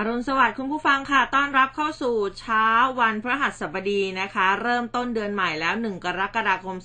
[0.00, 2.66] อรุณสวัสดิ์คุณผู้ฟังค่ะ ต้อนรับเข้าสู่เช้า
[3.00, 6.76] วันพระหัสบดีนะคะ เริ่มต้นเดือนใหม่แล้ว 1 กรกฎาคม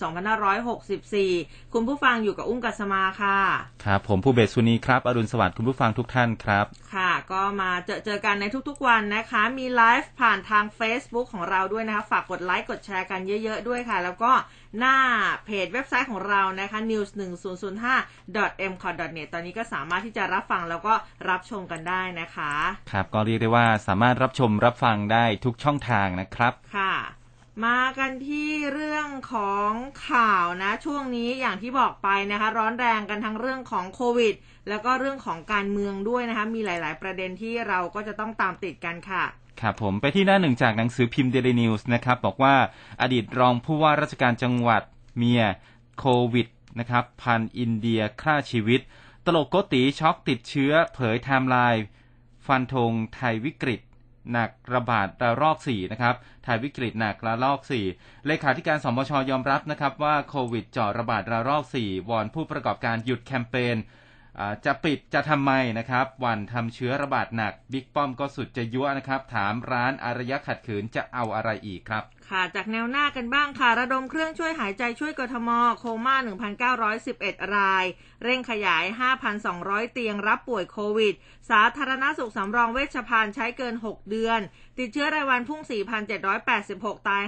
[0.81, 3.38] 2564 คุณผู้ฟังอยู่กับอุ้มกัสมาค่ะ
[3.84, 14.31] ครับ ผมผู้เบสสุนีครับ อรุณสวัสดิ์คุณผู้ฟังทุกท่านครับ ค่ะ ก็มาเจอเจอกันในทุกๆวันนะคะ มีไลฟ์ผ่านทาง Facebook ของเราด้วยนะคะ ฝากกดไลค์กดแชร์กันเยอะ ๆ ด้วยค่ะ แล้วก็
[14.80, 14.98] หน้า
[15.45, 20.94] เพจเว็บไซต์ของเรานะคะ news 1 0 0 5 m c o t net ตอนนี้ก็สามารถที่จะรับฟังแล้วก็
[21.30, 22.52] รับชมกันได้นะคะ
[22.91, 26.94] ครับก็เรียกได้ว่าสามารถรับชมรับฟังได้ทุกช่องทางนะครับค่ะ
[27.66, 29.72] มากันที่เรื่องของ
[30.09, 34.35] ข่าวนะ ช่วงนี้อย่างที่บอกไปนะคะ ร้อนแรงกันทั้งเรื่องของโควิด
[34.70, 39.24] แล้วก็เรื่องของการเมืองด้วยนะคะ มีหลาย ๆ ประเด็นที่เราก็จะต้องตามติดกันค่ะ
[39.62, 42.55] ครับผมไปที่หน้าหนึ่งจากหนังสือพิมพ์เดลินิวส์นะครับ บอกว่า
[43.01, 44.82] อดีตรองผู้ว่าราชการจังหวัด
[45.18, 45.43] เมีย
[45.99, 46.48] โควิด
[46.79, 48.81] นะครับพันอินเดียฆ่าชีวิต
[49.26, 51.84] ตลกโกติช็อกติดเชื้อ เผยไทม์ไลน์
[52.48, 53.81] ฟันธงไทยวิกฤต
[54.31, 57.59] หนักระบาดระลอก4นะครับไทยวิกฤตหนักระลอก
[57.93, 63.76] 4 เลขาธิการสมชยอมรับนะครับว่าโควิดเจาะระบาดระลอก 4 วอนผู้ประกอบการหยุดแคมเปญ
[64.66, 76.16] จะปิดจะทำไมนะครับวันทำเชื้อระบาดหนักบิ๊กป้อมก็สุดจะยั่วนะครับ ถามร้านอารยะขัดขืนจะเอาอะไรอีกครับ ค่ะจากแนวหน้ากันบ้างค่ะ ระดมเครื่องช่วยหายใจช่วยกทม โคม่า
[76.81, 77.85] 1,911 ราย
[78.24, 78.84] เร่งขยาย
[79.40, 81.16] 5,200 เตียงรับป่วยโควิด
[81.50, 84.40] สาธารณสุขสำรองเวชภัณฑ์ใช้เกิน 6 เดือน
[84.80, 85.62] ติดเชื้อรายวันพุ่ง
[86.34, 87.24] 4,786 ตาย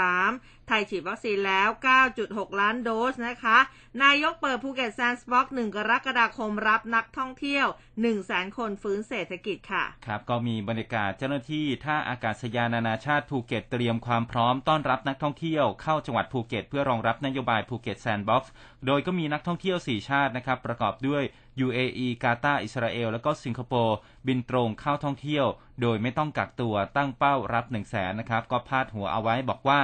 [0.00, 1.68] 53 ไทยฉีดวัคซีนแล้ว
[2.14, 3.58] 9.6 ล้านโดสนะคะ
[4.02, 7.66] นายกเปิดภูเก็ตแซนด์บ็อกซ์1กรกฎาคมรับนักท่องเที่ยว
[8.12, 18.52] 100,000คนฟื้นเศรษฐกิจค่ะ ครับ ก็มีบรรยากาศเจ้าหน้าที่ท่าอากาศยานานาชาติภูเก็ตเตรียมความพร้อมต้อนรับนักท่องเที่ยวเข้าจังหวัดภูเก็ต เพื่อรองรับนโยบายภูเก็ตแซนด์บ็อกซ์
[18.86, 21.22] โดยก็มีนักท่องเที่ยว 4 ชาตินะครับประกอบด้วย
[21.66, 23.96] UAE กาตาร์อิสราเอล และก็สิงคโปร์
[24.26, 25.46] บินตรงเข้าท่องเที่ยว
[25.80, 29.82] โดยไม่ต้องกักตัวตั้งเป้ารับ1 0 0 0 0แสนนะครับก็พาดหัวเอาไว้บอกว่า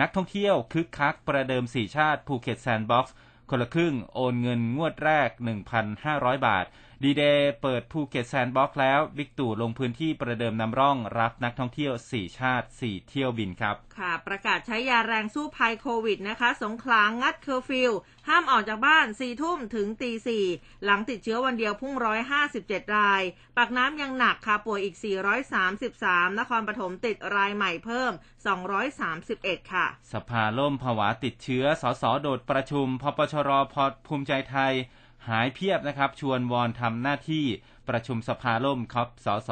[0.00, 3.14] นักท่องเที่ยวคึกคักประเดิม 4 ชาติภูเก็ตแซนด์บ็อกซ์
[3.50, 5.28] คนละครึ่งโอนเงินงวดแรก
[5.88, 6.66] 1,500 บาท
[7.04, 17.92] ดีเดย์เปิดภูเก็ตแซนด์บ็อกซ์แล้วบิ๊กตู่ลงพื้นที่ประเดิมนำร่องรับนักท่องเที่ยว 4 ชาติ 4 เที่ยวบินครับ ค่ะ ประกาศใช้ยาแรงสู้ภัยโควิดนะคะ สงขลางัดเคอร์ฟิว
[18.28, 20.10] ห้ามออกจากบ้าน 4 ทุ่มถึงตี
[20.48, 21.94] 4หลังติดเชื้อวันเดียวพุ่ง
[22.44, 23.22] 157 ราย
[23.56, 24.96] ปากน้ำยังหนักค่ะ ป่วยอีก
[25.66, 28.12] 433 นครปฐมติดรายใหม่เพิ่ม
[28.92, 33.74] 231 ค่ะ สภาล่มภาวะติดเชื้อสสโดดประชุมพปชรพ
[34.06, 34.74] ภูมิใจไทย
[35.28, 37.44] หายเพียบนะครับ ชวนวอนทำหน้าที่
[37.88, 39.50] ประชุมสภาล่มครับสส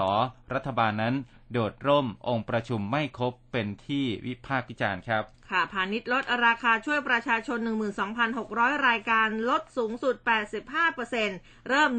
[0.54, 1.14] รัฐบาลนั้น
[1.52, 7.58] โดดร่มองค์ประชุมไม่ครบเป็นที่วิพากษ์วิจารณ์ครับ ค่ะพาณิชย์ลดราคาช่วยประชาชน
[8.22, 10.14] 12,600 รายการลดสูงสุด
[10.92, 11.90] 85%เริ่ม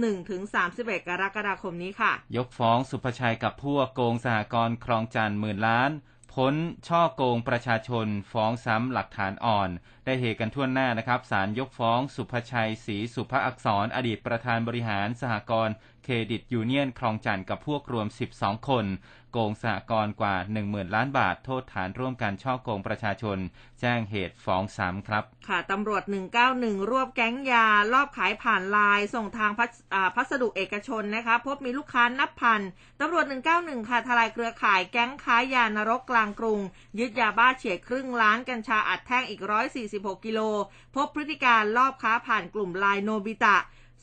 [0.50, 5.92] 1-31 กรกฎาคมนี้ค่ะ ยกฟ้องสุภชัยกับพวกโกงสหกรณ์คลองจันทร์หมื่นล้าน
[6.36, 6.56] พ้น
[6.88, 9.70] ช่อโกงประชาชนฟ้องซ้ำหลักฐานอ่อน
[10.06, 15.76] ได้เหตุกันทั่วหน้านะครับศาลยกฟ้องสุภชัยศรีสุภอักษรอดีตประธานบริหารสหกรณ์
[16.06, 18.86] เครดิตยูเนียนคลองจันทร์กับพวกรวม 12 คน
[19.32, 20.36] โกงสหกรณ์กว่า
[20.66, 23.38] 10,000 ล้านบาท โทษฐานร่วมกันช่อโกงประชาชน
[23.80, 26.04] แจ้งเหตุฟ้องซ้ำครับ ค่ะตำรวจ
[26.48, 29.72] 191 รวบแก๊งยา รอบขายผ่านไลน์ส่งทางพัส
[30.16, 32.62] พัสดุเอกชนนะคะ พบมีลูกค้านับพัน
[33.02, 33.26] ตำรวจ
[33.58, 36.60] 191 ค่ะทลายเครือข่ายแก๊งค้ายานรกกลางกรุง
[37.00, 39.42] ยึดยาบ้าเฉียดครึ่งล้านกัญชาอัดแท่งอีก
[39.84, 40.40] 146 กิโล
[40.96, 43.58] พบพฤติการลอบค้าผ่านกลุ่มไลน์โนบิตะ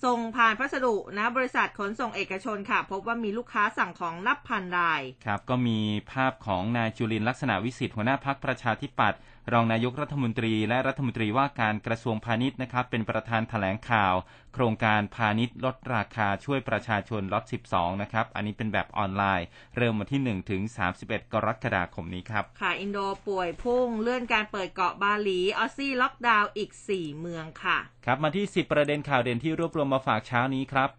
[0.04, 5.78] ส่งผ่านพัสดุนะบริษัทขนส่งเอกชนค่ะ พบว่ามีลูกค้าสั่งของนับพันราย ครับ ก็มี
[6.12, 9.18] ภาพของนายจุรินทร์ ลักษณวิศิษฏ์หัวหน้าพรรคประชาธิปัตย์
[9.52, 14.14] รองนายกรัฐมนตรีและรัฐมนตรีว่าการกระทรวงพาณิชย์นะครับเป็นประธานแถลงข่าว
[14.54, 19.46] โครงการพาณิชย์ลดราคาช่วยประชาชนล็อต 12 นะครับ อันนี้เป็นแบบออนไลน์
[19.76, 20.62] เริ่มวันที่ 1 ถึง
[20.98, 30.90] 31 กรกฎาคมนี้ครับ ค่ะ อินโดป่วยพุ่งเลื่อนการเปิดเกาะบาหลี ออสซี่ล็อกดาวน์อีก 4 เมืองค่ะ ครับ มาที่ 10 ประเด็นข่าวเด่นที่รวบรวมมาฝากเช้านี้ครับ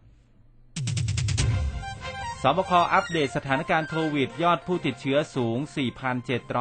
[2.45, 5.57] สบคอัปเดตสถานการณ์โควิด ยอดผู้ติดเชื้อสูง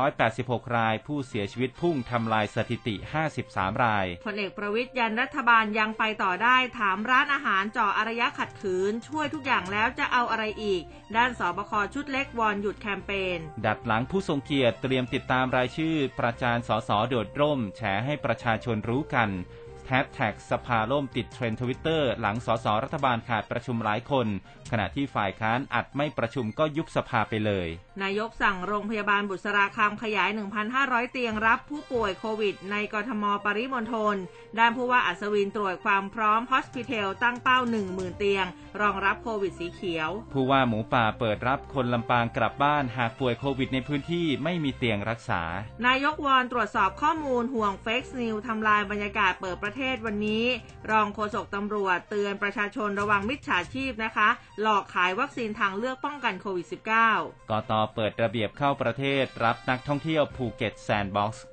[0.06, 2.96] 4,786 ราย ผู้เสียชีวิตพุ่งทำลายสถิติ
[3.38, 10.82] 53 ราย พลเอกประวิทย์ยันรัฐบาลยังไปต่อได้ ถามร้านอาหารเจ่ออารยะขัดขืน ช่วยทุกอย่างแล้วจะเอาอะไรอีก
[11.17, 19.31] ด้านสบคชุดเล็กวอนหยุดแคมเปญ ดัดหลังผู้ทรงเกียรติเตรียมติดตามรายชื่อ ประจานสสโดดร่ม แฉให้ประชาชนรู้กัน
[19.62, 24.27] แฮชแท็กสภาล่มติดเทรนด์ทวิตเตอร์หลังสสรัฐบาลขาดประชุมหลายคน
[24.71, 27.69] ขณะที่ฝ่ายค้านอัดไม่ประชุมก็ยุบสภาไปเลย
[28.03, 30.31] นายกสั่งโรงพยาบาลบุษราคัมขยาย
[30.71, 34.17] 1,500 เตียงรับผู้ป่วยโควิด ในกทมปริมณฑล
[34.59, 38.47] ด้านผู้ว่าอัศวินตรวจความพร้อม hospitel ตั้งเป้า 10,000 เตียง
[38.81, 45.43] รองรับโควิดสีเขียว ผู้ว่าหมูป่าเปิดรับคนลำปางกลับบ้านหากป่วยโควิดในพื้นที่ไม่มีเตียงรักษา
[45.87, 50.44] นายกวอนตรวจสอบข้อมูลห่วง fake news ทำลายบรรยากาศเปิดประเทศวันนี้
[50.90, 54.29] รองโฆษกตำรวจเตือนประชาชนระวังมิจฉาชีพนะคะ
[54.61, 61.44] หลอกขายวัคซีนทางเลือกป้องกันโควิด -19 กตเปิดระเบียบเข้าประเทศรับนักท่องเที่ยวภูเก็ตแซนด์บ็อกซ์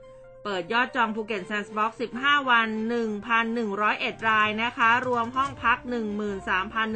[0.43, 2.69] เปิดยอดจองภูเก็ตแซนด์บ็อกซ์15 วัน
[3.47, 5.77] 1,101 รายนะคะ รวมห้องพัก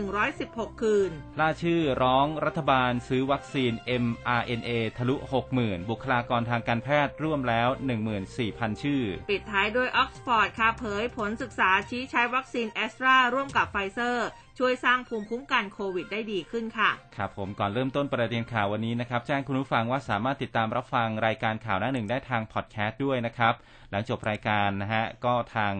[0.02, 3.72] 13,116 คืน ล่าชื่อร้องรัฐบาลซื้อวัคซีน
[4.04, 5.16] mRNA ทะลุ
[5.54, 7.70] 60,000 บุคลากรทางการแพทย์ร่วมแล้ว
[8.26, 23.54] 14,000 ชื่อ ปิดท้ายด้วยออกซ์ฟอร์ดค่ะเผยผลศึกษาชี้ใช้วัคซีนแอสตราร่วมกับไฟเซอร์ ช่วยสร้างภูมิคุ้มกันโควิดได้ดีขึ้นค่ะ ครับผมก่อนเริ่มต้นประเด็นข่าววันนี้นะครับแจ้งคุณผู้ฟังว่าสามารถติดตามรับฟังรายการข่าวหน้าหนึ่งได้ทางพอดแคสต์ด้วยนะครับ
[23.92, 25.74] หลังจบรายการนะฮะก็ทาง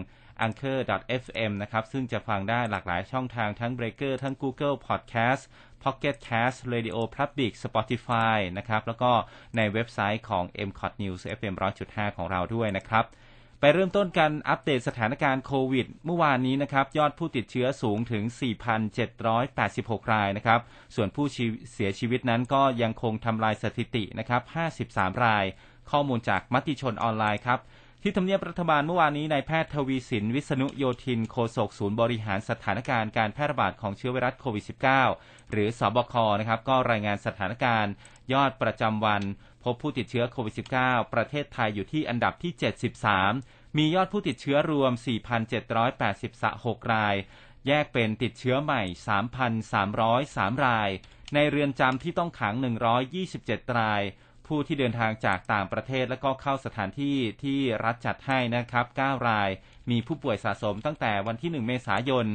[0.46, 5.42] anchor.fm นะครับ ซึ่งจะฟังได้หลากหลายช่องทางทั้ง Breaker ทั้ง Google Podcast
[5.82, 9.12] Pocket Cast Radio Public Spotify นะครับ แล้วก็
[9.56, 11.54] ในเว็บไซต์ของ m c o t News FM
[11.86, 13.04] 100.5 ของเราด้วยนะครับ
[13.66, 18.22] ไปเริ่มต้นกันอัปเดตสถานการณ์โควิด เมื่อวานนี้นะครับยอดผู้ติดเชื้อสูงถึง
[19.38, 20.60] 4,786 รายนะครับ
[20.94, 21.26] ส่วนผู้
[21.72, 24.42] เสียชีวิตนั้นก็ยังคงทำลายสถิตินะครับ
[24.84, 25.44] 53 ราย
[25.90, 27.58] ข้อมูลจากมติชนออนไลน์ครับ
[28.02, 34.64] ที่ทำเนียบรัฐบาลเมื่อวานนี้นายแพทย์ทวีสิน วิษณุโยธินโฆษกศูนย์บริหารสถานการณ์การแพร่ระบาดของเชื้อไวรัสโควิด
[35.08, 37.92] -19 หรือสอบคนะครับก็รายงานสถานการณ์
[38.32, 39.22] ยอดประจำวัน
[39.64, 42.52] พบผู้ติดเชื้อโควิด -19 ประเทศไทยอยู่ที่อันดับที่
[43.14, 44.92] 73 มียอดผู้ติดเชื้อรวม
[46.12, 47.16] 4,786 ราย
[47.66, 48.82] แยกเป็นติดเชื้อใหม่
[49.94, 50.90] 3,303 ราย
[51.34, 52.54] ในเรือนจำที่ต้องขัง
[53.16, 54.02] 127 ราย
[54.46, 59.50] ผู้ที่เดินทางจากต่างประเทศและก็เข้าสถานที่ที่รัฐจัดให้นะครับ 9 ราย
[59.90, 62.26] มีผู้ป่วยสะสมตั้งแต่วันที่ 1 เมษายน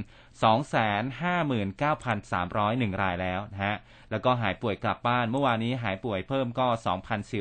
[0.41, 3.75] 259,301 รายแล้วนะฮะ
[4.11, 6.67] แล้วก็หายป่วยกลับบ้าน เมื่อวานนี้หายป่วยเพิ่มก็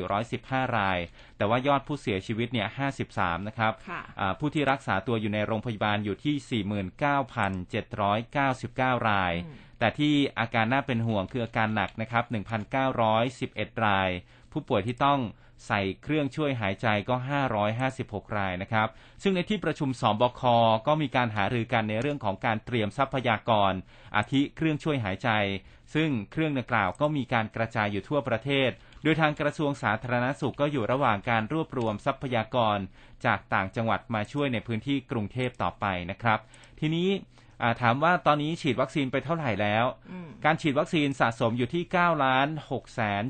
[0.01, 0.99] 2,415 ราย
[1.37, 2.67] แต่ว่ายอดผู้เสียชีวิตเนี่ย
[3.07, 12.23] 53 นะครับค่ะอ่าผู้ที่รักษาตัวอยู่ในโรงพยาบาลอยู่ที่ 49,799 รายอืมแต่ที่อาการน่าเป็นห่วงคืออาการหนักนะครับ
[13.05, 14.09] 1,911 ราย
[14.51, 15.19] ผู้ป่วยที่ต้อง
[15.67, 17.15] ใส่เครื่องช่วยหายใจก็
[17.75, 18.87] 556 รายนะครับ
[19.23, 20.41] ซึ่งในที่ประชุมสบค
[20.87, 23.73] ก็มีการหารือกันในเรื่องของการเตรียมทรัพยากร
[24.15, 25.29] อาทิเครื่องช่วยหายใจ
[25.93, 28.69] ซึ่งเครื่องดังกล่าวก็มีการกระจายอยู่ทั่วประเทศ
[29.03, 32.77] โดยทางกระทรวงสาธารณสุขก็อยู่ระหว่างการรวบรวมทรัพยากร
[33.25, 36.39] จากต่างจังหวัดมาช่วยในพื้นที่กรุงเทพต่อไปนะครับ
[36.79, 37.09] ทีนี้
[37.81, 43.23] ถามว่าตอนนี้ฉีดวัคซีนไปเท่าไหร่แล้วอืมการฉีดวัคซีนสะสมอยู่ที่9ล้าน6แสน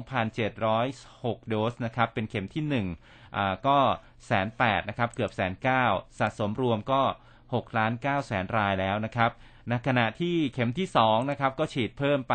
[0.00, 2.64] 72,706 โดสนะครับ เป็นเข็มที่
[3.02, 3.78] 1อ่าก็
[4.26, 5.84] แสนแปดนะครับ เกือบแสนเก้า
[6.18, 7.02] สะสมรวมก็
[7.42, 9.32] 6ล้าน9แสนรายแล้วนะครับ
[9.68, 12.34] ในขณะที่เข็มที่2นะครับก็ฉีดเพิ่มไป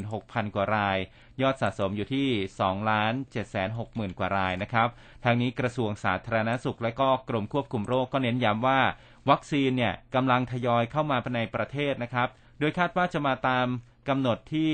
[0.00, 0.98] 66,000 กว่าราย
[1.42, 2.28] ยอดสะสมอยู่ที่
[2.60, 4.88] 2ล้าน7แสน60,000 กว่ารายนะครับ
[5.24, 8.80] ทางนี้กระทรวงสาธารณสุขและก็กรมควบคุมโรคก็เน้นย้ำว่า
[9.30, 12.28] วัคซีนเนี่ยกำลังทยอยเข้ามาในประเทศนะครับ
[12.58, 13.66] โดยคาดว่าจะมาตาม
[14.08, 14.72] กำหนดที่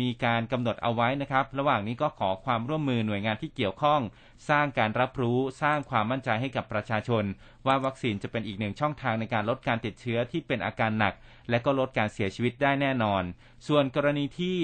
[0.00, 4.00] มีการกำหนดเอาไว้นะครับ ระหว่างนี้ก็ขอความร่วมมือหน่วยงานที่เกี่ยวข้อง
[4.48, 7.24] สร้างการรับรู้สร้างความมั่นใจให้กับประชาชน
[7.66, 11.14] ว่าวัคซีนจะเป็นอีกหนึ่งช่องทางในการลดการติดเชื้อที่เป็นอาการหนัก
[11.50, 13.22] และก็ลดการเสียชีวิตได้แน่นอน
[13.66, 14.58] ส่วนกรณีที่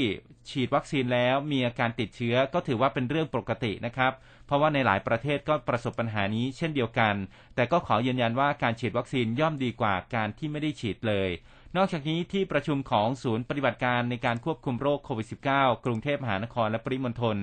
[0.50, 4.12] ฉีดวัคซีนแล้วมีอาการติดเชื้อก็ถือว่าเป็นเรื่องปกตินะครับ
[4.46, 7.14] เพราะว่าในหลายประเทศก็ประสบปัญหานี้เช่นเดียวกัน
[7.54, 11.30] แต่ก็ขอยืนยันว่าการฉีดวัคซีนย่อมดีกว่าการที่ไม่ได้ฉีดเลย
[11.78, 17.36] นอกจากนี้ที่ประชุมของศูนย์ปฏิบัติการในการควบคุมโรคโควิด -19 กรุงเทพมหานครและปริมณฑล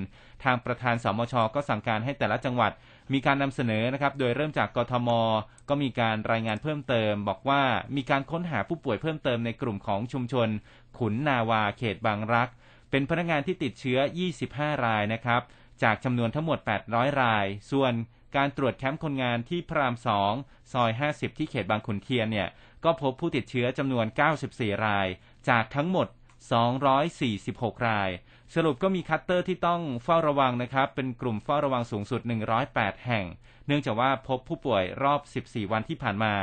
[0.43, 2.71] ทางประธานสมชก็สั่งการให้แต่ละจังหวัด
[3.13, 5.09] มีการนำเสนอนะครับ โดยเริ่มจากกทม
[5.69, 7.61] ก็มีการรายงานเพิ่มเติม บอกว่า
[7.95, 10.47] มีการค้นหาผู้ป่วยเพิ่มเติมในกลุ่มของชุมชน
[10.97, 12.49] ขุนนาวาเขตบางรัก
[12.89, 13.99] เป็นพนักงานที่ติดเชื้อ
[14.41, 15.41] 25 รายนะครับ
[15.83, 16.59] จากจำนวนทั้งหมด
[16.89, 17.93] 800 ราย ส่วน
[18.35, 19.95] การตรวจแคมป์คนงานที่พระราม
[20.33, 22.49] 2ซอย 50 ที่เขตบางขุนเทียนเนี่ย
[22.83, 24.05] ก็พบผู้ติดเชื้อจำนวน
[24.45, 25.07] 94 ราย
[25.49, 26.07] จากทั้งหมด
[27.21, 28.09] 246 ราย
[28.55, 32.21] สรุปก็มีคลัสเตอร์ที่ต้องเฝ้าระวังนะครับ เป็นกลุ่มเฝ้าระวังสูงสุด
[32.63, 33.25] 108 แห่ง
[33.67, 36.33] เนื่องจากว่าพบผู้ป่วยรอบ 14 วันที่ผ่านมา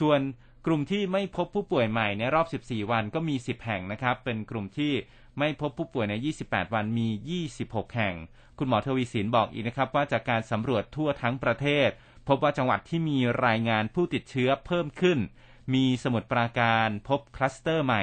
[0.00, 0.20] ส่วน
[0.66, 4.92] กลุ่มที่ไม่พบผู้ป่วยใหม่ในรอบ 14 วันก็มี 10 แห่งนะครับ เป็นกลุ่มที่
[5.38, 7.08] ไม่พบผู้ป่วยใน 28 วันมี
[7.48, 8.14] 26 แห่ง
[8.58, 11.88] คุณหมอทวีสินบอกอีกนะครับว่าจากการสำรวจทั่วทั้งประเทศ
[12.28, 15.18] พบว่าจังหวัดที่มีรายงานผู้ติดเชื้อเพิ่มขึ้น
[15.74, 18.02] มีสมุทรปราการพบคลัสเตอร์ใหม่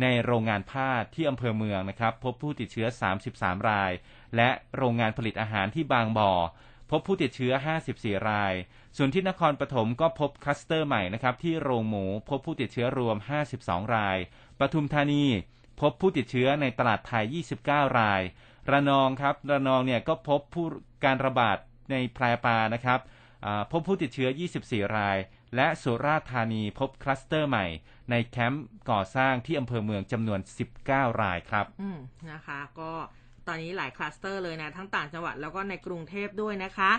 [0.00, 2.86] ในโรงงานผ้าที่อำเภอเมืองนะครับ พบผู้ติดเชื้อ
[3.26, 3.92] 33 ราย
[4.36, 6.32] และโรงงานผลิตอาหารที่บางบ่อ
[6.90, 7.52] พบผู้ติดเชื้อ
[7.90, 8.54] 54 ราย
[8.96, 13.16] ส่วนที่นครปฐมก็พบคลัสเตอร์ใหม่นะครับที่โรงหมู พบผู้ติดเชื้อรวม
[13.56, 14.18] 52 ราย
[14.58, 15.24] ปทุมธานี
[15.80, 17.24] พบผู้ติดเชื้อในตลาดไทย
[17.62, 18.22] 29 ราย
[18.70, 20.66] ระนองครับ ระนองเนี่ยก็พบผู้
[21.04, 21.56] การระบาด
[21.90, 23.00] ในแพรปานะครับ
[23.72, 24.28] พบผู้ติดเชื้อ
[24.62, 25.18] 24 ราย
[25.56, 27.66] และสุราษฎร์ธานีพบคลัสเตอร์ใหม่
[28.10, 30.40] ในแคมป์ก่อสร้างที่อำเภอเมืองจำนวน
[30.80, 31.98] 19 รายครับ อืม
[32.32, 32.92] นะคะ ก็
[33.46, 36.92] ตอนนี้หลายคลัสเตอร์เลยนะ ทั้งต่างจังหวัดแล้วก็ในกรุงเทพด้วยนะคะ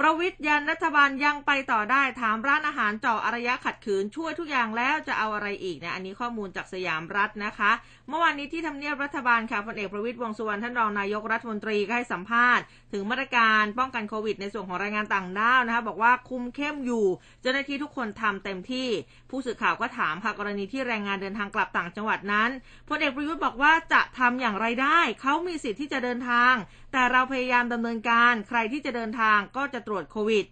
[0.00, 7.72] ประวิทย์ยันรัฐบาลยังไปต่อได้ถามร้านอาหารเจาะอารยะขัดขืนช่วยทุกอย่างแล้วจะเอาอะไรอีกนะอันนี้ข้อมูลจากสยามรัฐนะคะ
[8.08, 17.04] เมื่อวานนี้ที่ทำเนียบรัฐบาลค่ะพลเอกประวิทย์วงสุวรรณท่านรองนายกรัฐมนตรีก็ให้สัมภาษณ์ ถึงมาตรการป้องกันโควิดในส่วนของแรงงานต่างด้าวนะคะ บอกว่าคุมเข้มอยู่
[17.40, 18.88] เจ้าหน้าที่ทุกคนทำเต็มที่
[19.30, 22.50] ผู้สื่อข่าวก็ถามค่ะกรณีที่แรงงานเดินทางกลับต่างจังหวัดนั้น
[22.88, 26.54] พลเอกประยุทธ์บอกว่าจะทำอย่างไรได้ เขามีสิทธิ์ที่จะเดินทาง
[26.92, 30.46] แต่เราพยายามดำเนินการ ใครที่จะเดินทางก็จะตรวจโควิด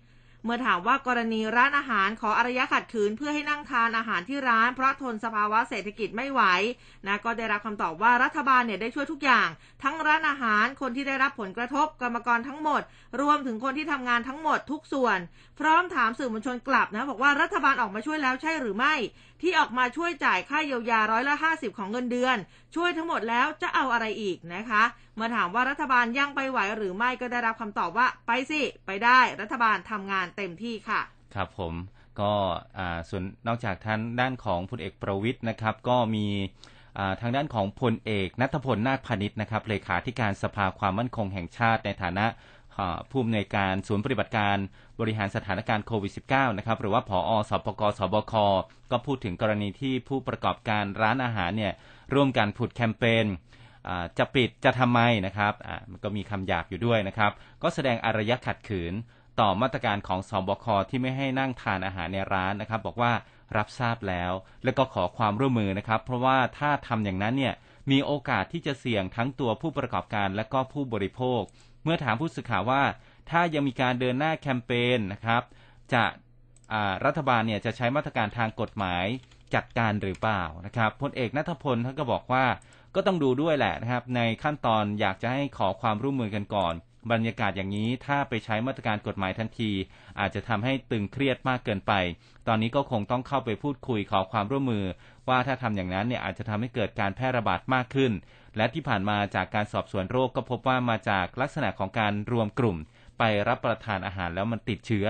[0.44, 6.42] เมื่อถามว่ากรณีร้านอาหารขออารยะขัดขืนเพื่อให้นั่งทานอาหารที่ร้าน เพราะทนสภาวะเศรษฐกิจไม่ไหว
[7.06, 9.48] นะก็ได้รับคำตอบว่ารัฐบาลเนี่ยได้ช่วยทุกอย่าง
[9.82, 12.82] ทั้งร้านอาหารคนที่ได้รับผลกระทบกรรมกรทั้งหมด
[13.20, 15.18] รวมถึงคนที่ทำงานทั้งหมดทุกส่วน
[15.60, 18.94] พร้อมถามสื่อมวลชนกลับนะ บอกว่ารัฐบาลออกมาช่วยแล้วใช่หรือไม่
[19.42, 22.36] ที่ออกมาช่วยจ่ายค่าเยียวยาร้อยละห้าสิบของเงินเดือน
[22.74, 24.82] ช่วยทั้งหมดแล้วจะเอาอะไรอีกนะคะ
[25.14, 31.00] เมื่อถามว่ารัฐบาลยังไปไหวหรือไม่ก็ได้รับคำตอบว่าไปสิไปได้รัฐบาลทำงานเต็มที่ค่ะ
[31.34, 31.74] ครับผม
[32.20, 32.32] ก็
[33.08, 36.26] ส่วนนอกจากทางด้านของพลเอกประวิทย์นะครับ ก็มี
[37.20, 42.26] ทางด้านของพลเอกนัทพลนาคพาณิชย์นะครับเลขาธิการสภาความมั่นคงแห่งชาติในฐานะ
[43.10, 44.56] ผู้อำนวยการศูนย์ปฏิบัติการ
[45.00, 48.34] บริหารสถานการณ์โควิด -19 นะครับหรือว่าผอสปกสบค
[48.90, 51.72] ก็พูดถึงกรณีที่ผู้ประกอบการร้านอาหารเนี่ย
[52.14, 53.26] ร่วมกันผุดแคมเปญ
[54.18, 55.52] จะปิดจะทำไมนะครับ
[55.90, 58.94] มันก็มีคำหยาบอยู่ด้วยนะครับ ก็แสดงอารยะขัดขืน
[59.40, 63.12] ต่อมาตรการของสบคที่ไม่ให้นั่งทานอาหารในร้านนะครับ บอกว่า
[63.56, 64.32] รับทราบแล้ว
[64.64, 67.54] แล้วก็ขอความร่วมมือนะครับ เพราะว่าถ้าทำอย่างนั้นเนี่ย
[67.90, 71.40] มีโอกาสที่จะเสี่ยงทั้งตัวผู้ประกอบการและก็ผู้บริโภค
[71.84, 72.82] เมื่อถามผู้สื่อข่าวว่า
[73.30, 75.42] ถ้ายังมีการเดินหน้าแคมเปญนะครับ
[75.94, 76.04] จะ
[77.04, 79.04] รัฐบาลเนี่ยจะใช้มาตรการทางกฎหมาย
[79.54, 82.44] จัดการหรือเปล่านะครับพลเอกนัทพลท่านก็บอกว่า
[82.94, 86.74] ก็ต้องดูด้วยแหละนะครับ ในขั้นตอนอยากจะให้ขอความร่วมมือกันก่อน
[87.12, 89.70] บรรยากาศอย่างนี้ถ้าไปใช้มาตรการกฎหมายทันที
[90.20, 91.92] อาจจะทำให้ตึงเครียดมากเกินไป
[92.48, 94.84] ตอนนี้ก็คงต้องเข้าไปพูดคุยขอความร่วมมือ
[95.28, 98.12] ว่าถ้าทำอย่างนั้นเนี่ยอาจจะทำให้เกิดการแพร่ระบาดมากขึ้น
[98.56, 102.76] และที่ผ่านมาจากการสอบสวนโรคก็พบว่ามาจากลักษณะของการรวมกลุ่ม
[103.18, 105.06] ไปรับประทานอาหารแล้วมันติดเชื้อ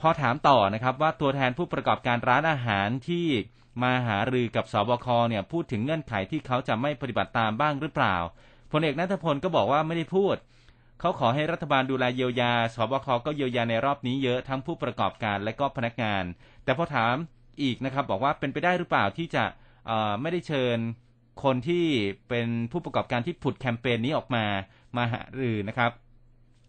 [0.00, 3.26] พอถามต่อนะครับว่าตัวแทนผู้ประกอบการร้านอาหารที่
[3.82, 8.16] มาหารือกับสบคเนี่ยพูดถึงเงื่อนไขที่เขาจะไม่ปฏิบัติตามบ้างหรือเปล่า
[8.72, 10.36] พลเอกนัทพลก็บอกว่าไม่ได้พูด
[11.00, 16.24] เขาขอให้รัฐบาลดูแลเยียวยา สบคก็เยียวยาในรอบนี้เยอะทั้งผู้ประกอบการและก็พนักงาน
[16.64, 17.14] แต่พอถาม
[17.62, 19.44] อีกนะครับบอกว่าเป็นไปได้หรือเปล่าที่จะ
[20.20, 20.78] ไม่ได้เชิญ
[21.42, 21.86] คนที่
[22.28, 24.44] เป็นผู้ประกอบการที่ผุดแคมเปญนี้ออกมา
[24.96, 25.90] มาหารือนะครับ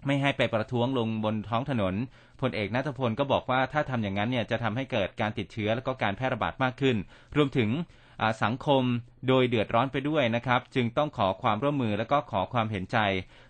[0.05, 1.95] ไม่ให้ไปประท้วงลงบนท้องถนน
[2.41, 6.97] พลเอกนัทพลก็บอกว่าถ้าทำอย่างนั้นเนี่ยจะทำให้เกิดการติดเชื้อและก็การแพร่ระบาดมากขึ้น
[7.35, 7.69] รวมถึง
[8.43, 8.83] สังคม
[9.27, 12.97] โดยเดือดร้อนไปด้วยนะครับ จึงต้องขอความร่วมมือและก็ขอความเห็นใจ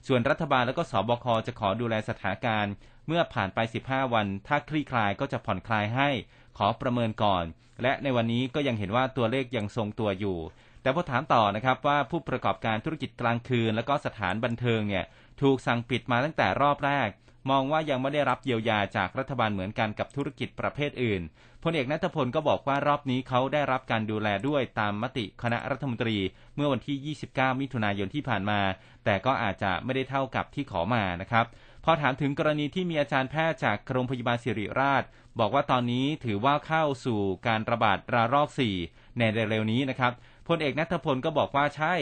[0.08, 2.74] ส่วนรัฐบาลและก็สบคจะขอดูแลสถานการณ์
[3.08, 6.10] เมื่อผ่านไป 15 วัน ถ้าคลี่คลายก็จะผ่อนคลายให้
[6.58, 7.44] ขอประเมินก่อน
[7.82, 10.38] และในวันนี้ก็ยังเห็นว่าตัวเลขยังทรงตัวอยู่
[10.82, 15.06] แต่พอถามต่อนะครับว่าผู้ประกอบการธุรกิจกลางคืน และก็สถานบันเทิงเนี่ย
[15.42, 17.10] ถูกสั่งปิดมาตั้งแต่รอบแรก
[17.50, 21.22] มองว่ายังไม่ได้รับเยียวยาจากรัฐบาลเหมือนกันกับธุรกิจประเภทอื่น
[21.64, 26.18] พลเอกนัทพลก็บอกว่ารอบนี้เขาได้รับการดูแลด้วยตามมติคณะรัฐมนตรี
[26.56, 28.60] เมื่อวันที่ 29 มิถุนายนที่ผ่านมา
[29.06, 31.46] แต่ก็อาจจะไม่ได้เท่ากับที่ขอมานะครับ
[31.86, 35.04] พอถามถึงกรณีที่มีอาจารย์แพทย์จากโรงพยาบาลศิริราช
[35.40, 38.50] บอกว่าตอนนี้ถือว่าเข้าสู่การระบาดระลอก
[38.84, 40.14] 4 ในเร็วๆนี้นะครับ
[40.48, 41.94] พลเอกณัฐพลก็บอกว่าใช่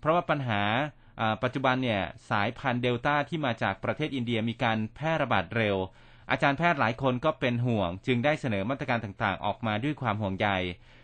[0.00, 0.62] เพราะว่าปัญหา
[1.42, 5.76] ปัจจุบันเนี่ยสายพันธุ์เดลต้าที่มาจากประเทศอินเดียมีการแพร่ระบาดเร็ว
[6.30, 10.48] อาจารย์แพทย์หลายคนก็เป็นห่วง จึงได้เสนอมาตรการต่างๆ ออกมาด้วยความห่วงใย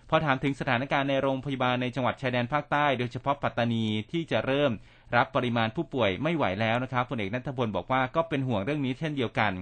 [0.08, 4.72] พอถามถึงสถานการณ์ในโรงพยาบาลในจังหวัดชายแดนภาคใต้ โดยเฉพาะปัตตานีที่จะเริ่ม
[5.16, 9.52] รับปริมาณผู้ป่วยไม่ไหวแล้วนะครับพลเอกณัฐพลบอกว่าก็เป็นห่วงเรื่องนี้เช่นเดียวกัน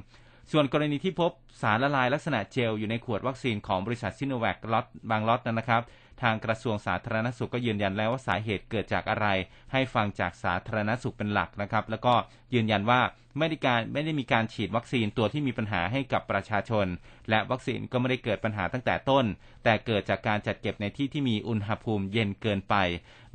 [0.52, 1.30] ส่วนกรณีที่พบ
[1.62, 5.82] สารละลายลักษณะเจลอยู่ในขวดวัคซีนของบริษัทซิโนแวคล็อตบางล็อตนะครับ
[6.22, 9.26] ทางกระทรวงสาธารณสุขก็ยืนยันแล้วว่าสาเหตุเกิดจากอะไร
[9.72, 12.14] ให้ฟังจากสาธารณสุขเป็นหลักนะครับ แล้วก็
[12.54, 13.00] ยืนยันว่า
[13.38, 16.87] ไม่ได้การไม่ได้มีการฉีดวัคซีนตัวที่มีปัญหาให้กับประชาชน
[17.30, 19.25] และวัคซีนก็ไม่ได้เกิดปัญหาตั้งแต่ต้น
[19.64, 22.75] แต่เกิดจากการจัดเก็บในที่ที่มีอุณหภูมิเย็นเกินไป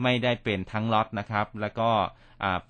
[0.04, 1.90] ไม่ได้เป็นทั้งล็อตนะครับ แล้วก็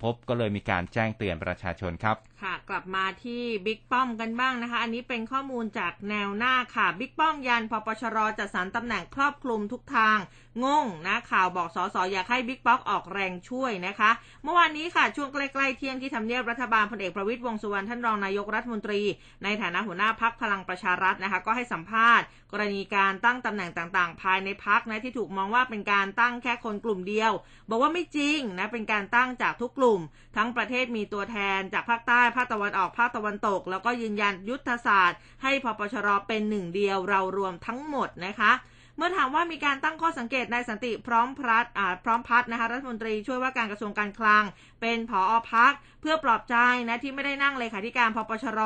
[0.02, 10.18] พบก็เลยมีการแจ้งเตือนประชาชนครับค่ะ กลับมาที่บิ๊กป้อมกันบ้างนะคะ อันนี้เป็นข้อมูลจากแนวหน้าค่ะ บิ๊กป้อมยันพปชรจัดสรรตำแหน่งครอบคลุมทุกทาง
[10.64, 14.10] งงนะข่าวบอกสอสออยากให้บิ๊กป๊อกออกแรงช่วยนะคะ
[14.44, 19.00] เมื่อวานนี้ค่ะ ช่วงใกล้ๆเที่ยงที่ทำเนียบรัฐบาลพลเอกประวิตยวงสุวรรณท่านรองนายกรัฐมนตรี
[19.44, 27.32] ในฐานะหัวหน้าพักพลังประชารัฐนะคะ ก็ให้สัมภาษณ์ กรณีการตั้งตำแหน่งต่างๆ ภายในพักนะที่ถูกมองว่าเป็นการตั้งแค่คนกลุ่มเดียว
[27.68, 30.00] บอกว่าไม่จริงนะเป็นการตั้งจากทุกกลุ่ม
[30.36, 38.52] ทั้งประเทศมีตัวแทนจากภาคใต้ภาคตะวันออกภาคตะวันตก แล้วก็ยืนยันยุทธศาสตร์ ให้พปชรเป็นหนึ่งเดียวเรารวมทั้งหมดนะคะ
[38.96, 41.64] เมื่อถามว่ามีการตั้งข้อสังเกตนายสันติพร้อมพัฒ
[42.04, 44.44] พร้อมพัฒนะคะรัฐมนตรีช่วยว่าการกระทรวงการคลัง
[44.80, 46.56] เป็นผออพักเพื่อปลอบใจ
[46.88, 48.60] นะที่ไม่ได้นั่งเลขาธิการพปชร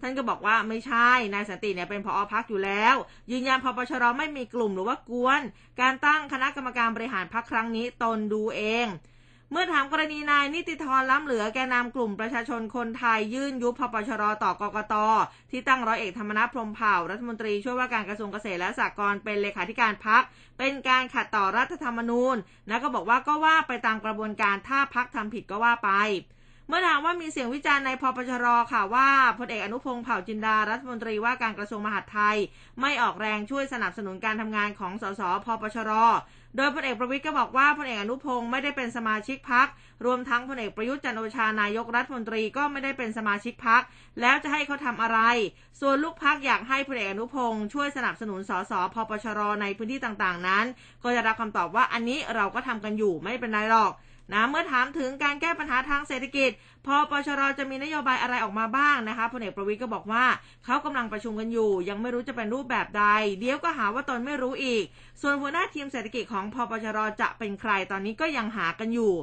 [0.00, 2.94] ท่านก็บอกว่าไม่ใช่นายสันติเนี่ยเป็นผอพักอยู่แล้ว
[3.32, 5.40] ยืนยันพปชรไม่มีกลุ่มหรือว่ากวน
[5.80, 8.86] การตั้งคณะกรรมการบริหารพักครั้งนี้ตนดูเอง
[9.54, 14.94] เมื่อถามกรณีนายนิติธรล้ำเหลือแกนนำกลุ่มประชาชนคนไทยยื่นยุบพปชรต่อกกต
[15.50, 20.22] ที่ตั้งร้อยเอกธรรมนัฐพรมเผ่ารัฐมนตรีช่วยว่าการกระทรวงเกษตรและสหกรณ์เป็นเลขาธิการพัก
[20.58, 22.36] เป็นการขัดต่อรัฐธรรมนูญ
[22.68, 25.90] นะก็บอกว่าก็ว่าไปตามกระบวนการถ้าพักทำผิดก็ว่าไป
[26.68, 32.36] เมื่อถามว่ามีเสียงวิจารณ์ในพปชรค่ะว่าพลเอกอนุพงศ์เผ่าจินดารัฐมนตรีว่าการกระทรวงมหาดไทย
[32.80, 35.92] ไม่ออกแรงช่วยสนับสนุนการทำงานของสสพปชร
[36.56, 39.66] โดยพลเอกประวิทย์ก็บอกว่าพลเอกอนุพงศ์ไม่ได้เป็นสมาชิกพัก
[40.04, 43.82] รวมทั้งพลเอกประยุทธ์จันโอชานายกรัฐมนตรีก็ไม่ได้เป็นสมาชิกพัก
[44.20, 45.18] แล้วจะให้เขาทำอะไร
[45.80, 50.64] ส่วนลูกพักอยากให้พลเอกอนุพงศ์ช่วยสนับสนุนสสพปชรในพื้นที่ต่างๆ นั้น
[51.02, 53.92] ก็จะรับคำตอบว่าอันนี้เราก็ทำกันอยู่ไม่เป็นไรหรอก
[54.32, 56.50] นะเมื่อถามถึงการแก้ปัญหาทางเศรษฐกิจ
[56.86, 60.24] พอปชรจะมีนโยบายอะไรออกมาบ้างนะคะพลเอกประวิทย์ก็บอกว่า
[60.64, 63.04] เขากำลังประชุมกันอยู่ ยังไม่รู้จะเป็นรูปแบบใด
[63.40, 64.84] เดี๋ยวก็หาว่าตนไม่รู้อีก
[65.22, 69.14] ส่วนหัวหน้าทีมเศรษฐกิจของพอปชรจะเป็นใครตอนนี้ก็ยังหากันอยู่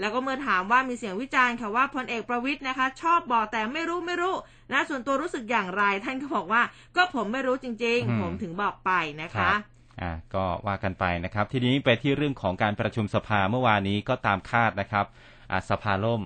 [0.00, 4.34] แล้วก็เมื่อถามว่ามีเสียงวิจารณ์ค่ะว่าพลเอกประวิทย์นะคะ ชอบบอกแต่ไม่รู้ไม่รู้
[4.72, 6.62] นะส่วนตัวรู้สึกอย่างไร ท่านก็บอกว่า
[6.96, 8.90] ก็ผมไม่รู้จริง ๆ ผมถึงบอกไป
[9.22, 9.50] นะคะ
[10.00, 15.06] อ่าก็ว่ากันไปนะครับ ทีนี้ไปที่เรื่องของการประชุมสภาเมื่อวานนี้ก็ตามคาดนะครับ
[15.50, 16.22] อ่าสภาล่ม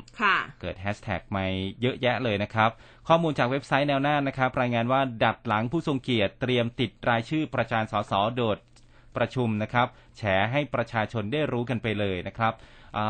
[0.61, 1.45] เกิดแฮชแท็กมา
[1.81, 2.71] เยอะแยะเลยนะครับ
[3.09, 8.59] ข้อมูลจากเว็บไซต์แนวหน้านะครับ รายงานว่าดัดหลังผู้ทรงเกียรติเตรียมติดรายชื่อประจานสสโดด
[9.17, 9.87] ประชุมนะครับ
[10.19, 10.23] แฉ
[10.53, 12.55] ให้ประชาชนได้รู้กันไปเลยนะครับ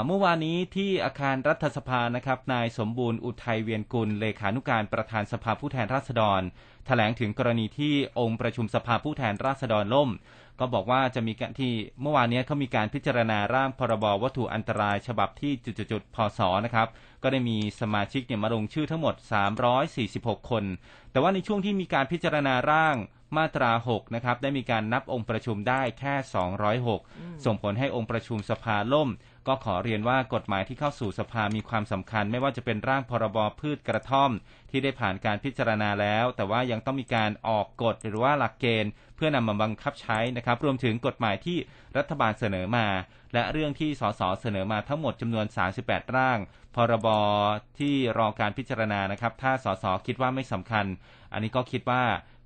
[0.06, 6.42] เมื่อวานนี้ที่อาคารรัฐสภานะครับ นายสมบูรณ์อุทัยเวียนกุล เลขานุการประธานสภาผู้แทนราษฎร
[6.86, 10.10] แถลงถึงกรณีที่องค์ประชุมสภาผู้แทนราษฎรล่ม
[10.60, 16.88] ก็บอกว่าจะมีการที่เมื่อวานนี้เขามีการพิจารณาร่างพรบวัตถุอันตรายฉบับที่จุดๆพศนะครับ
[17.22, 19.14] ก็ได้มีสมาชิกเนี่ยมาลงชื่อทั้งหมด
[19.82, 20.64] 346 คน
[21.10, 22.96] แต่ว่าในช่วงที่มีการพิจารณาร่าง
[23.36, 26.14] มาตรา 6 นะครับ ได้มีการนับองค์ประชุมได้แค่
[26.80, 29.08] 206 ส่งผลให้องค์ประชุมสภาล่ม
[29.48, 34.30] ก็ขอเรียนว่ากฎหมายที่เข้าสู่สภามีความสำคัญ ไม่ว่าจะเป็นร่างพรบพืชกระท่อม
[34.70, 41.59] ที่ได้ผ่านการพิจารณาแล้ว แต่ว่ายังต้องมีการออกกฎหรือว่าหลักเกณฑ์ เพื่อนำมาบังคับใช้นะครับ รวมถึงกฎหมายที่
[41.96, 42.87] รัฐบาลเสนอมา
[43.35, 45.46] และเรื่องที่สสเสนอมาทั้งหมดจำนวน
[45.80, 46.38] 38 ร่าง
[46.74, 47.09] พรบ
[47.78, 50.87] ที่รอการพิจารณานะครับ ถ้าสสคิดว่าไม่สำคัญ
[51.33, 52.02] อันนี้ก็คิดว่า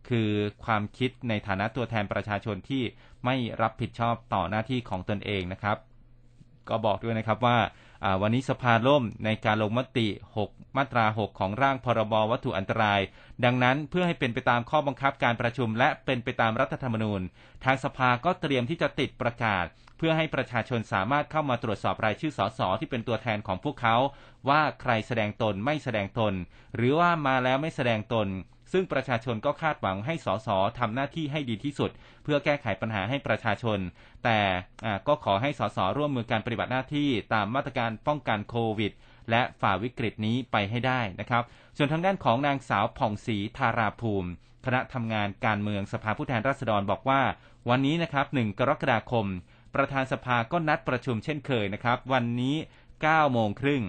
[0.08, 0.30] คือ
[0.64, 2.82] ความคิดในฐานะตัวแทนประชาชนที่
[3.24, 5.76] ไม่รับผิดชอบต่อหน้าที่ของตนเองนะครับ
[6.70, 7.58] ก็บอกด้วยนะครับว่า
[8.22, 10.08] วันนี้สภาล่มในการลงมติ
[10.44, 13.00] 6 มาตรา 6 ของร่างพรบวัตถุอันตราย
[13.44, 17.20] ดังนั้นเพื่อให้เป็นไปตามข้อบังคับการประชุม และเป็นไปตามรัฐธรรมนูญ
[17.64, 19.64] ทางสภาก็เตรียมที่จะติดประกาศ
[19.98, 23.96] เพื่อให้ประชาชนสามารถเข้ามาตรวจสอบรายชื่อสสที่เป็นตัวแทนของพวกเขา
[24.48, 26.34] ว่าใครแสดงตนไม่แสดงตน
[26.76, 28.28] หรือว่ามาแล้วไม่แสดงตน
[28.72, 31.90] ซึ่งประชาชนก็คาดหวังให้สสทำหน้าที่ให้ดีที่สุด
[32.24, 33.78] เพื่อแก้ไขปัญหาให้ประชาชน
[34.24, 34.40] แต่
[35.08, 38.92] ก็ขอให้สสร่วมมือการปฏิบัติหน้าที่ตามมาตรการป้องกันโควิด
[39.30, 41.42] และฝ่าวิกฤตนี้ไปให้ได้นะครับ
[41.76, 44.30] ส่วนทางด้านของนางสาวผ่องศรีธาราภูมิ
[44.64, 47.22] คณะทำงานการเมืองสภาผู้แทนราษฎรบอกว่า
[47.68, 49.26] วันนี้นะครับ 1 กรกฎาคม
[49.74, 52.56] ประธานสภาก็นัดประชุมเช่นเคยนะครับ วันนี้
[52.94, 53.82] 9 โมงครึ่ง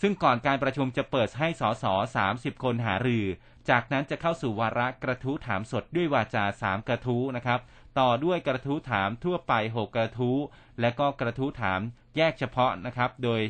[0.00, 1.84] ซึ่งก่อนการประชุมจะเปิดให้สส
[2.24, 3.24] 30 คนหารือ
[3.68, 7.60] จากนั้นจะเข้าสู่วาระกระทู้ถามสดด้วยวาจาสามกระทู้นะครับ
[7.98, 10.36] ต่อด้วยกระทู้ถามทั่วไปหกกระทู้
[10.80, 11.80] และก็กระทู้ถาม
[12.16, 13.40] แยกเฉพาะนะครับ โดย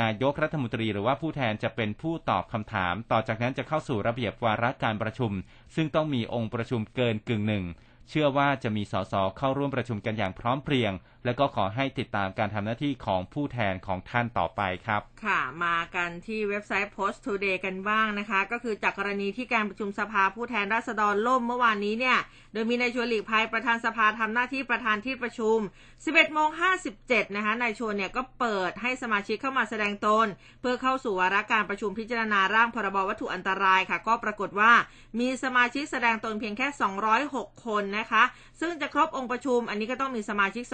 [0.00, 5.32] นายกรัฐมนตรีหรือว่าผู้แทนจะเป็นผู้ตอบคำถาม ต่อจากนั้นจะเข้าสู่ระเบียบวาระการประชุม
[5.74, 7.64] ซึ่งต้องมีองค์ประชุมเกินกึ่งหนึ่ง
[8.08, 10.92] เชื่อว่าจะมีสสเข้าร่วมประชุมกันอย่างพร้อมเพรียง
[11.26, 22.18] แล้วก็ขอให้ติดตามการทำหน้าที่ของผู้แทนของท่านต่อไปครับ ค่ะ มากันที่เว็บไซต์ Post Today กันบ้างนะคะ ก็คือจากกรณีที่การประชุมสภาผู้แทนราษฎรล่มเมื่อวานนี้เนี่ย
[22.52, 25.58] โดยมีนายชวนหลีกภัยประธานสภาทำหน้าที่ประธานที่ประชุม
[25.96, 26.48] 11โมง
[26.92, 30.26] 57 นะคะนายชวนเนี่ยก็เปิดให้สมาชิกเข้ามาแสดงตน
[30.60, 34.72] เพื่อเข้าสู่วาระการประชุมพิจารณาร่างพรบวัตถุอันตรายค่ะ ก็ปรากฏว่า
[35.20, 36.68] มีสมาชิกแสดงตนเพียงแค่
[37.16, 38.22] 206 คนนะคะ
[38.60, 40.64] ซึ่งจะครบองค์ประชุม อันนี้ก็ต้องมีสมาชิก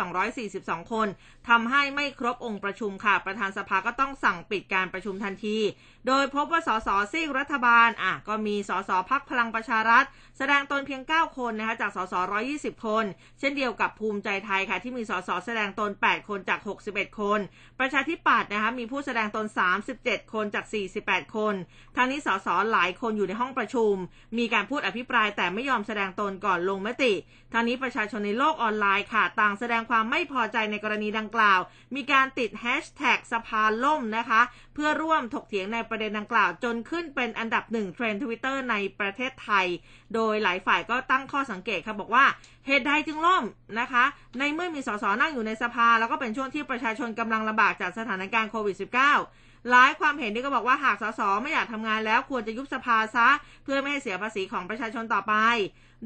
[0.51, 1.09] 42 คน
[1.49, 5.59] ทำให้ไม่ครบองค์ประชุมค่ะ ประธานสภาก็ต้องสั่งปิดการประชุมทันที
[6.07, 10.05] โดยพบว่าสสซีกรัฐบาลอะก็มีสสพักพลังประชารัฐ
[10.39, 12.15] แสดงตนเพียง 9 คนนะคะจากสส
[12.51, 13.05] 120 คน
[13.39, 16.61] เช่นเดียวกับภูมิใจไทยค่ะ ที่มีสสแสดงตน 8 คนจาก
[16.91, 17.41] 61 คน
[17.81, 19.47] ประชาธิปัตย์นะคะมีผู้แสดงตน
[19.89, 20.65] 37 คนจาก
[21.01, 21.55] 48 คน
[21.97, 23.95] ทางนี้สสหลายคนอยู่ในห้องประชุม
[24.39, 27.13] มีการพูดอภิปรายแต่ไม่ยอมแสดงตนก่อนลงมติ
[27.53, 31.61] ทางนี้ประชาชนในโลกออนไลน์ค่ะ ต่างแสดงความไม่พอใจในกรณีดังกล่าว
[31.95, 34.41] มีการติดแฮชแท็กสภาล่มนะคะ
[34.75, 39.67] เพื่อร่วมถกเถียงในประเด็นดังกล่าว จนขึ้นเป็นอันดับหนึ่งเทรนด์ทวิตเตอร์ในประเทศไทย
[40.15, 42.25] โดยหลายฝ่ายก็ตั้งข้อสังเกตค่ะบอกว่า
[42.67, 43.45] เหตุใดจึงล่ม
[43.81, 44.05] นะคะ
[44.39, 48.77] ในเมื่อมีสสนั่งอยู่ในสภา แล้วก็เป็นช่วงที่ประชาชนกำลังลำบากจากสถานการณ์โควิด
[49.21, 53.29] -19 หลายความเห็นนี่ก็บอกว่าหากสสไม่อยากทำงานแล้วควรจะยุบสภาซะ
[53.65, 55.35] เพื่อไม่ให้เสียภาษีของประชาชนต่อไป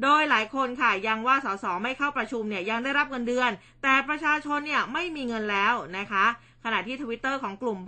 [0.03, 3.51] โดยหลายคนค่ะยังว่าสสไม่เข้าประชุมเนี่ยยังได้รับเงินเดือน
[3.83, 6.25] แต่ประชาชนเนี่ยไม่มีเงินแล้วนะคะ
[6.63, 7.79] ขณะที่ทวิตเตอร์ของกลุ่ม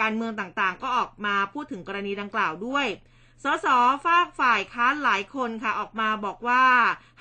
[0.00, 2.86] การเมืองต่างๆ ก็ออกมาพูดถึงกรณีดังกล่าวด้วย
[3.44, 3.66] สส
[4.04, 6.64] ฝากฝ่ายค้านหลายคนค่ะออกมาบอกว่า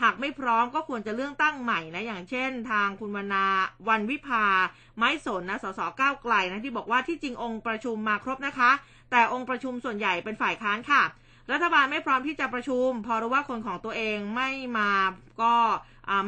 [0.01, 3.45] หากไม่พร้อมก็ควรจะเลือกตั้งใหม่นะอย่างเช่น ทางคุณวนา
[3.89, 4.45] วันวิภา
[4.97, 8.71] ไม้สนนะสสก้าวไกลนะที่บอกว่าที่จริงองค์ประชุมมาครบนะคะ
[9.11, 11.03] แต่องค์ประชุมส่วนใหญ่เป็นฝ่ายค้านค่ะ
[11.51, 14.91] รัฐบาลไม่พร้อมที่จะประชุม พอรู้ว่าคนของตัวเองไม่มา
[15.41, 15.53] ก็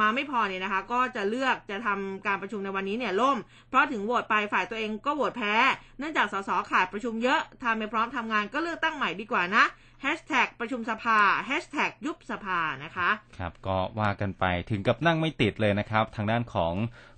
[0.01, 3.37] มาไม่พอเนี่ยนะคะ ก็จะเลือกจะทำการประชุมในวันนี้เนี่ยล่ม
[3.69, 5.53] เพราะถึงโหวตไปฝ่ายตัวเองก็โหวตแพ้
[5.99, 9.63] เนื่องจากสสขาดประชุมเยอะทำไม่พร้อมทำงานก็เลือกตั้งใหม่ดีกว่านะ
[10.05, 16.73] แฮชแท็กประชุมสภาแฮชแท็กยุบสภานะคะครับก็ว่ากันไปถึงกับนั่งไม่ติดเลยนะครับ ทางด้านของ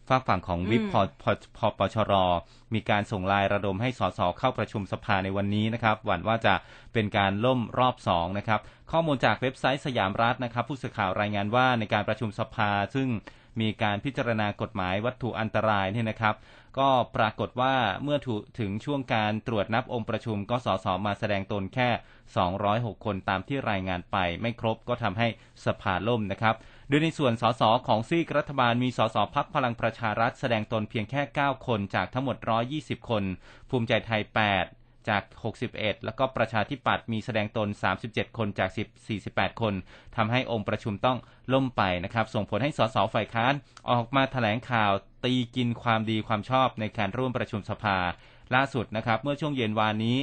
[0.09, 1.25] ฝากฝั่งของวิปพอพ
[1.57, 2.13] พปชร
[2.73, 6.55] มีการส่งลายระดมให้สสเข้าประชุมสภาในวันนี้นะครับหวั่นว่าจะ
[6.93, 8.59] เป็นการล่มรอบสองนะครับ
[8.91, 13.07] ข้อมูลจากเว็บไซต์สยามรัฐนะครับ ผู้สื่อข่าวรายงานว่าในการประชุมสภาซึ่ง
[13.61, 16.35] มีการพิจารณากฎหมายวัตถุอันตรายเนี่ยนะครับ
[16.79, 18.17] ก็ปรากฏว่าเมื่อ
[18.59, 21.89] ถึงช่วงการตรวจนับองค์ประชุมก็สสมาแสดงตนแค่
[22.47, 25.27] 206 คนตามที่รายงานไป ไม่ครบก็ทำให้
[25.65, 26.55] สภาล่มนะครับ
[26.87, 32.37] โดยในส่วนสสของซีกรัฐบาลมีสสพักพลังประชารัฐแสดงตนเพียงแค่ 9 คนจากทั้งหมด
[32.73, 33.23] 120 คน
[33.69, 35.23] ภูมิใจไทย 8 จาก
[35.63, 37.67] 61 แล้วก็ประชาธิปัตย์มีแสดงตน
[38.03, 39.73] 37 คนจาก 10 48 คน
[40.15, 41.17] ทำให้องค์ประชุมต้อง
[41.53, 43.53] ล่มไปนะครับ ส่งผลให้สสฝ่ายค้าน
[43.89, 44.91] ออกมาแถลงข่าว
[45.25, 47.97] ตีกินความดีความชอบในการร่วมประชุมสภา
[48.55, 50.17] ล่าสุดนะครับ เมื่อช่วงเย็นวานนี้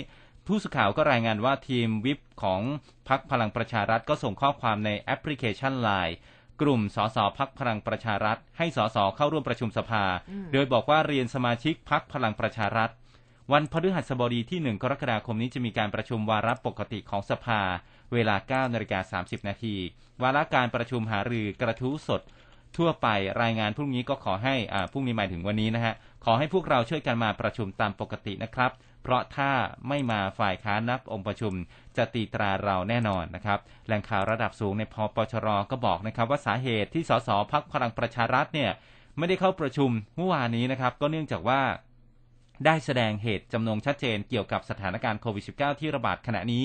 [0.46, 2.60] ผู้สื่อข่าวก็รายงานว่าทีมวิปของ
[3.08, 6.14] พักพลังประชารัฐก็ส่งข้อความในแอปพลิเคชัน Line
[6.62, 10.04] กลุ่มสสพักพลังประชารัฐ ให้สสเข้าร่วมประชุมสภา
[10.52, 12.90] โดยบอกว่าเรียนสมาชิกพักพลังประชารัฐ
[13.52, 17.60] วันพฤหัสบดีที่ 1 กรกฎาคมนี้จะมีการประชุมวาระปกติของสภา
[18.12, 18.36] เวลา
[18.68, 19.74] 9นาฬิกา30 นาที
[20.22, 22.20] วาระการประชุมหารือกระทู้สด
[22.76, 23.08] ทั่วไป
[23.42, 28.70] รายงานพรุ่งนี้ก็ขอให้อ่าพรุ่งนี้หมายถึงวันนี้นะฮะ ขอให้พวกเราช่วยกันมาประชุมตามปกตินะครับ
[29.02, 29.50] เพราะถ้า
[29.88, 31.52] ไม่มาฝ่ายค้านนับองค์ประชุม
[31.96, 38.70] จะตีตราเราแน่นอนนะครับ แหล่งข่าวระดับสูงในพปชรก็บอกนะครับว่าสาเหตุที่สสพักพลังประชารัฐเนี่ย
[39.18, 41.60] ไม่ได้เข้าประชุมเมื่อวานนี้นะครับ ก็เนื่องจากว่า
[42.66, 46.64] ได้แสดงเหตุจำนงชัดเจนเกี่ยวกับสถานการณ์โควิด -19 ที่ระบาดขณะนี้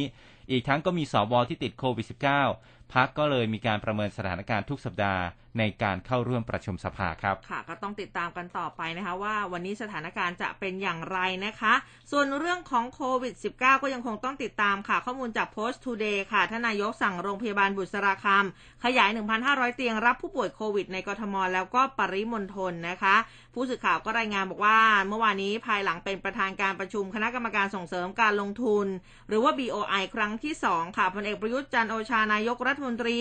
[0.51, 5.23] อีกทั้งก็มีสวที่ติดโควิด -19 พักก็เลยมีการประเมินสถานการณ์ทุกสัปดาห์
[5.59, 11.73] ในการเข้าร่วมประชุมสภาครับ ค่ะ ก็ต้องติดตามกันต่อไปนะคะ ว่าวันนี้สถานการณ์จะเป็นอย่างไรนะคะ
[12.11, 19.09] ส่วนเรื่องของโควิด -19 ก็ยังคงต้องติดตามค่ะ ข้อมูลจาก Post Today ค่ะทนายกสั่งโรงพยาบาลบุษราคำขยาย
[19.43, 23.15] 1,500 เตียงรับผู้ป่วยโควิด ในกทมแล้วก็ปริมณฑลนะคะ
[23.53, 28.87] ผู้สื่อข่าวก็รายงานบอกว่า เมื่อวานนี้ภายหลังเป็นประธานการประชุมคณะกรรมการส่งเสริมการลงทุน
[29.27, 33.17] หรือว่า BOI ครั้งที่2ค่ะพลเอกประยุทธ์จันทร์โอชานายกรัฐมนตรี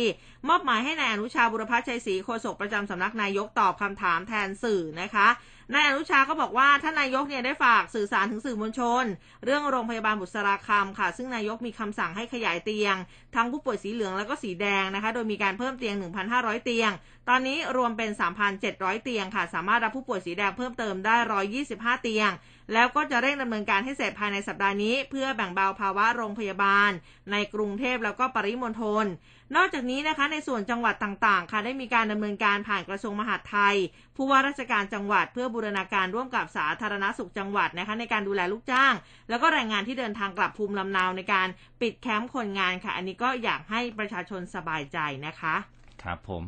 [0.48, 5.28] มอบหมายให้นายอนุชาบุรพัชชัยศรีโฆษกประจำสำนักนายกตอบคำถามแทนสื่อนะคะ
[5.74, 9.04] นายอนุชาก็บอกว่าท่านนายกเนี่ยได้ฝากสื่อสารถึงสื่อมวลชน
[9.44, 12.96] เรื่องโรงพยาบาลบุษราคำค่ะ ซึ่งนายกมีคำสั่งให้ขยายเตียง
[13.34, 15.94] ทั้งผู้ป่วยสีเหลืองแล้วก็สีแดงนะคะ โดยมีการเพิ่มเตียง
[16.30, 16.90] 1,500 เตียง
[17.28, 18.10] ตอนนี้รวมเป็น
[18.56, 21.16] 3,700 เตียงค่ะ สามารถรับผู้ป่วยสีแดงเพิ่มเติมได้
[21.60, 22.30] 125 เตียง
[22.72, 26.90] แล้วก็จะเร่งดำเนินการให้เสร็จภายในสัปดาห์นี้ เพื่อแบ่งเบาภาวะโรงพยาบาล
[27.32, 29.06] ในกรุงเทพแล้วก็ปริมณฑล
[29.54, 33.76] นอกจากนี้นะคะในส่วนจังหวัดต่างๆ ค่ะได้มีการดำเนินการผ่านกระทรวงมหาดไทย
[34.16, 38.94] ผู้ว่าราชการจังหวัดเพื่อบูรณาการร่วมกับสาธารณสุขจังหวัดนะคะในการดูแลลูกจ้าง
[39.28, 41.48] แล้วก็แรงงานที่เดินทางกลับภูมิลำเนาในการ
[41.80, 45.54] ปิดแคมป์คนงานค่ะ อันนี้ก็อยากให้ประชาชนสบายใจนะคะ
[46.02, 46.42] ครับผม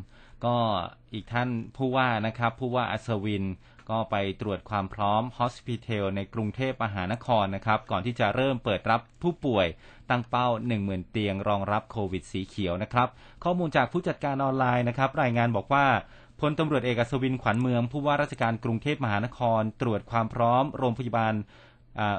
[0.45, 0.55] ก็
[1.13, 3.43] อีกท่านผู้ว่านะครับผู้ว่าอัศวิน
[3.91, 9.67] ก็ไปตรวจความพร้อมฮอสพิทอลในกรุงเทพมหานครนะครับ ก่อนที่จะเริ่มเปิดรับผู้ป่วย
[10.09, 10.47] ตั้งเป้า
[10.79, 13.07] 10,000 เตียงรองรับโควิดสีเขียวนะครับ
[13.43, 15.85] ข้อมูลจากผู้จัดการออนไลน์นะครับ รายงานบอกว่า
[16.39, 21.35] พลตำรวจเอกอัศวินขวัญเมือง ผู้ว่าราชการกรุงเทพมหานคร ตรวจความพร้อม โรงพยาบาล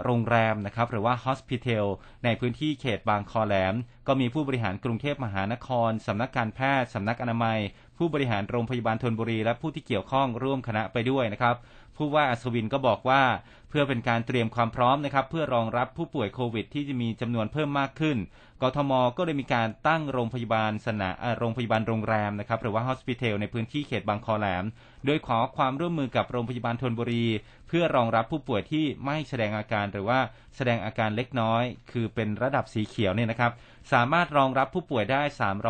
[0.05, 1.85] โรงแรมนะครับหรือว่า hospital
[2.25, 3.75] ในพื้นที่เขตบางคอแหลม
[4.07, 7.59] ก็มีผู้บริหารกรุงเทพมหานครสำนักการแพทย์สำนักอนามัย
[8.03, 11.57] ผู้บริหารโรงพยาบาลธนบุรี และผู้ที่เกี่ยวข้องร่วมคณะไปด้วยนะครับ
[11.97, 13.23] ผู้ว่าอัศวินก็บอกว่า
[13.69, 18.17] เพื่อเป็นการเตรียมความพร้อมนะครับ เพื่อรองรับผู้ป่วยโควิด ที่จะมีจำนวนเพิ่มมากขึ้น
[18.63, 24.65] กทมก็เลยมีการตั้งโรงพยาบาลสนาโรงพยาบาลโรงแรมนะครับหรือว่า hospital ในพื้นที่เขตบางคอแหลม
[25.07, 27.27] โดยขอความร่วมมือกับโรงพยาบาลธนบุรี
[27.69, 30.21] เพื่อรองรับผู้ป่วยที่ไม่แสดงอาการหรือว่า
[30.57, 33.53] แสดงอาการเล็กน้อย คือเป็นระดับสีเขียวเนี่ยนะครับ
[33.93, 35.23] สามารถรองรับผู้ป่วยได้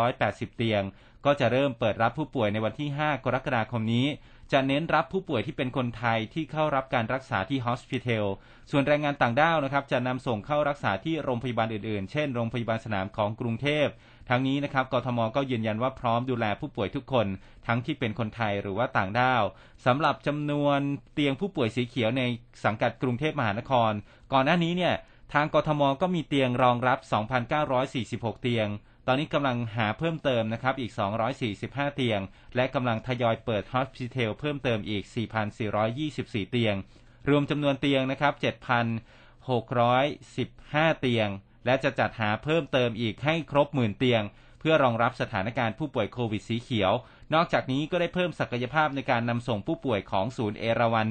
[0.05, 0.83] 380 เตียง
[1.25, 4.07] ก็จะเริ่มเปิดรับผู้ป่วยในวันที่ 5 กรกฎาคมนี้
[4.53, 8.27] จะเน้นรับผู้ป่วยที่เป็นคนไทยที่เข้ารับการรักษาที่ฮอสพิทอล
[8.71, 13.87] ส่วนแรงงานต่างด้าวนะครับ จะนำส่งเข้ารักษาที่โรงพยาบาลอื่นๆ เช่น โรงพยาบาลสนามของกรุงเทพ
[14.29, 17.27] ทั้งนี้นะครับ กทมก็ยืนยันว่าพร้อมดูแลผู้ป่วยทุกคน
[17.67, 19.43] ทั้งที่เป็นคนไทยหรือว่าต่างด้าว
[19.87, 20.79] สำหรับจำนวน
[21.15, 22.23] เตียงผู้ป่วยสีเขียวใน
[22.65, 23.93] สังกัดกรุงเทพมหานคร
[24.33, 24.95] ก่อนหน้านี้เนี่ย
[25.33, 26.99] ทางกทมก็มีเตียงรองรับ
[27.71, 28.69] 2,946 เตียง
[29.11, 30.93] อนนี้กำลังหาเพิ่มเติมนะครับอีก
[31.45, 32.21] 245 เตียง
[32.57, 35.05] และกำลังทยอยเปิดฮอสพิทลเพิ่มเติมอีก
[35.79, 36.75] 4,424 เตียง
[37.29, 38.35] รวมจำนวนเตียงนะครับ
[39.53, 41.29] 7,615 เตียง
[41.67, 44.23] และจะจัดหาเพิ่มเติมอีกให้ครบหมื่นเตียง
[44.61, 46.93] เพื่อรองรับสถานการณ์ผู้ป่วยโควิดสีเขียว
[47.35, 51.07] นอกจากนี้ก็ได้เพิ่มศักยภาพในการนำส่งผู้ป่วยของศูนย์เอราวัน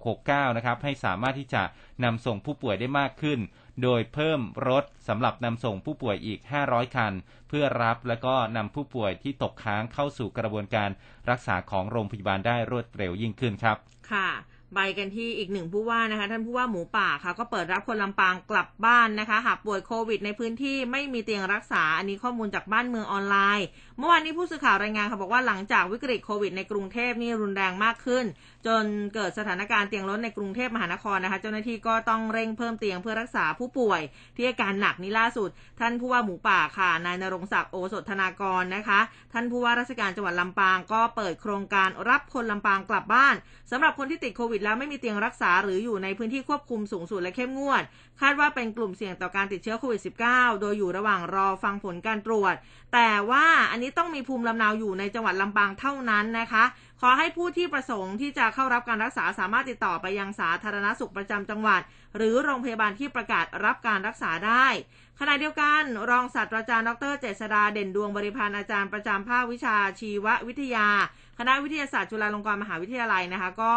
[0.00, 1.62] 1669 นะครับให้สามารถที่จะ
[2.04, 3.38] นำส่งผู้ป่วยได้มากขึ้น
[3.82, 7.12] โดยเพิ่มรถสำหรับนำส่งผู้ป่วยอีก 500 คัน
[7.48, 10.90] เพื่อรับและก็นำผู้ป่วยที่ตกค้างเข้าสู่กระบวนการ
[11.30, 13.76] รักษาของโรงพยาบาลได้รวดเร็วยิ่งขึ้นครับ
[14.12, 14.30] ค่ะ
[14.74, 23.66] ไปกันที่อีกหนึ่งผู้ว่านะคะ ท่านผู้ว่าหมูป่าค่ะ ก็เปิดรับคนลำปางกลับบ้านนะคะ หากป่วยโควิดในพื้นที่ไม่มีเตียงรักษา อันนี้ข้อมูลจากบ้านเมืองออนไลน์
[23.98, 28.24] เมื่อวานนี้ผู้สื่อข่าวรายงานค่ะบอกว่าหลังจากวิกฤตโควิดในกรุงเทพนี่รุนแรงมากขึ้น
[28.66, 34.00] จนเกิดสถานการณ์เตียงล้นในกรุงเทพมหานครนะคะ เจ้าหน้าที่ก็ต้องเร่งเพิ่มเตียงเพื่อรักษาผู้ป่วย
[34.36, 35.48] ที่อาการหนักนี้ล่าสุด
[35.80, 39.00] ท่านผู้ว่าหมูป่าค่ะ นายนรงศักดิ์โอสถธนากรนะคะ
[39.32, 43.34] ท่านผู้ว่าราชการจังหวัดลำปางก็เปิดโครงการรับคนลำปางกลับบ้าน
[43.70, 47.82] สำหรับคนที่ติดโควิดแล้วไม่มีเตียงรักษาหรืออยู่ในพื้นที่ควบคุมสูงสุดและเข้มงวด
[48.20, 50.00] คาดว่าเป็นกลุ่มเสี่ยงต่อการติดเชื้อโควิด
[50.30, 52.54] -19 โดยอยู่ระหว่างรอฟังผลการตรวจ
[52.94, 56.64] แต่ว่าอันนี้ต้องมีภูมิลำเนาอยู่ในจังหวัดลำปางเท่านั้นนะคะ
[57.00, 61.80] ขอให้ผู้ที่ประสงค์ที่จะเข้ารับการรักษาสามารถติดต่อไปยังสาธารณสุขประจำจังหวัด
[62.16, 64.66] หรือโรงพยาบาลที่ประกาศรับการรักษาได้
[65.20, 70.88] ขณะเดียวกัน รองศาสตราจารย์ดรเจษดาเด่นดวงบริพารอาจารย์ประจำภาควิชาชีววิทยา
[71.38, 73.72] คณะวิทยาศาสตร์จุฬาลงกรณ์มหาวิทยาลัยนะคะก็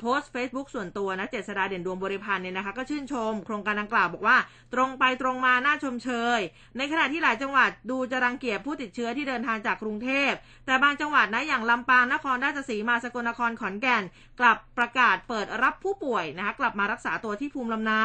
[0.00, 4.36] โพสต์ Facebook ส่วนตัวนะเจษดาเด่นดวงบริพันธ์เนี่ยนะคะ ก็ชื่นชม โครงการดังกล่าวบอกว่า
[4.74, 6.40] ตรงไปตรงมาน่าชมเชย
[6.76, 10.32] ในขณะที่หลายจังหวัดดูจะรังเกียจผู้ติดเชื้อที่เดินทางจากกรุงเทพ
[10.66, 14.02] แต่บางจังหวัดนะอย่างลำปางนครราชสีมาสกลนครขอนแก่น
[14.40, 18.02] กลับประกาศเปิดรับผู้ป่วยนะคะกลับมารักษาตัวที่ภูมิลำเนา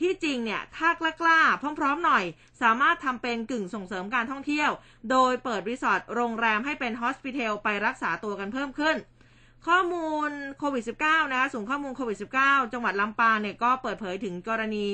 [0.00, 2.24] ที่จริงเนี่ยถ้ากล้าๆพร้อมๆหน่อย
[2.62, 4.70] สามารถทำเป็นกึ่งส่งเสริมการท่องเที่ยว
[5.10, 8.98] โดยเปิดรีสอร์ทโรงแรมให้เป็นฮอสพิทอลไปรักษาตัวกันเพิ่มขึ้น
[9.66, 14.90] ข้อมูลโควิด -19 นะคะศูนย์ข้อมูลโควิด -19 จังหวัดลำปางเนี่ยก็เปิดเผยถึงกรณี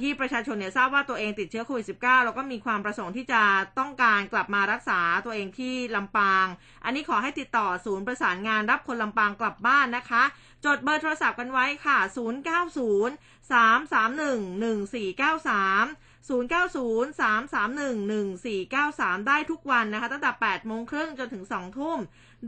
[0.00, 3.42] ที่ประชาชนเนี่ยทราบว่าตัวเองติดเชื้อโควิด -19 แล้วก็มีความประสงค์ที่จะ
[3.78, 6.46] ต้องการกลับมารักษาตัวเองที่ลำปาง
[6.84, 10.22] อันนี้ขอให้ติดต่อศูนย์ประสานงานรับคนลำปางกลับบ้านนะคะ
[10.64, 21.98] จดเบอร์โทรศัพท์กันไว้ค่ะ 090 331 1493 0903311493 ได้ทุกวันนะคะ ตั้งแต่8โมงครึ่งจนถึง 2 ทุ่ม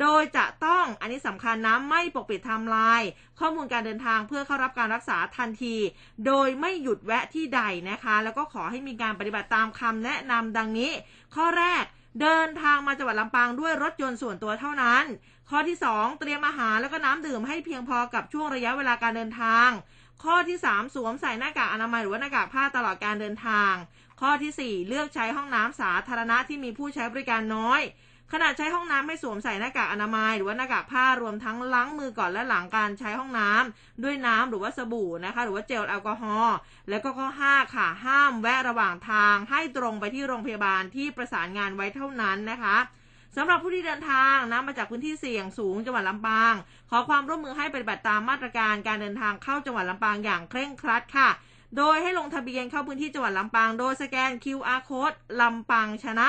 [0.01, 3.09] โดยจะต้องอันนี้สำคัญนะไม่ปกปิดไทม์ไลน์
[3.41, 5.77] ข้อมูลการเดินทางเพื่อเข้ารับการรักษาทันที
[6.27, 10.91] โดยไม่หยุดแวะที่ใดนะคะ แล้วก็ขอให้มีการปฏิบัติตามคำแนะนำดังนี้
[11.35, 11.85] ข้อแรก
[12.21, 15.05] เดินทางมาจังหวัดลำปางด้วยรถยนต์ส่วนตัวเท่านั้น
[15.51, 19.69] ข้อที่ 2 เตรียมอาหารแล้วก็น้ำดื่มให้เพียงพอกับช่วงระยะเวลาการเดินทาง
[20.23, 23.73] ข้อที่ 3 สวมใส่หน้ากากอนามัยหรือว่าหน้ากากผ้าตลอดการเดินทาง
[24.21, 27.83] ข้อที่ 4 เลือกใช้ห้องน้ำสาธารณะที่มีผู้ใช้บริการน้อย
[28.33, 36.57] ขณะใช้ห้องน้ำให้สวมใส่หน้ากากอนามัย หรือว่าหน้ากากผ้ารวมทั้งล้างมือก่อนและหลังการใช้ห้องน้ำด้วยน้ำหรือว่าสบู่นะคะ หรือว่าเจลแอลกอฮอล์
[36.89, 42.77] แล้วก็ข้อ 5 ค่ะ ห้ามแวะระหว่างทาง ให้ตรงไปที่โรงพยาบาลที่ประสานงานไว้เท่านั้นนะคะ
[43.37, 46.55] สำหรับผู้ที่เดินทางนะมาจากพื้นที่เสี่ยงสูงจังหวัดลำปาง
[46.91, 51.29] ขอความร่วมมือให้ปฏิบัติตามมาตรการการเดินทางเข้าจังหวัดลำปางอย่างเคร่งครัดค่ะ
[51.77, 56.29] โดยให้ลงทะเบียนเข้าพื้นที่จังหวัดลำปาง โดยสแกน QR code ลำปางชนะ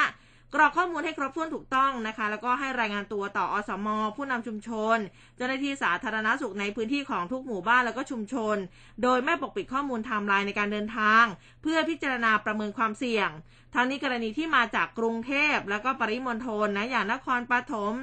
[0.56, 4.98] กรอกข้อมูลให้ครบถ้วนถูกต้องนะคะ แล้วก็ให้รายงานตัวต่ออสม ผู้นำชุมชน
[5.36, 8.58] เจ้าหน้าที่สาธารณสุขในพื้นที่ของทุกหมู่บ้านแล้วก็ชุมชน
[9.04, 11.24] โดยไม่ปกปิดข้อมูลไทม์ไลน์ในการเดินทาง
[11.62, 13.30] เพื่อพิจารณาประเมินความเสี่ยง
[13.76, 17.96] ทั้งนี้กรณีที่มาจากกรุงเทพแล้วก็ปริมณฑลนะอย่างนครปฐม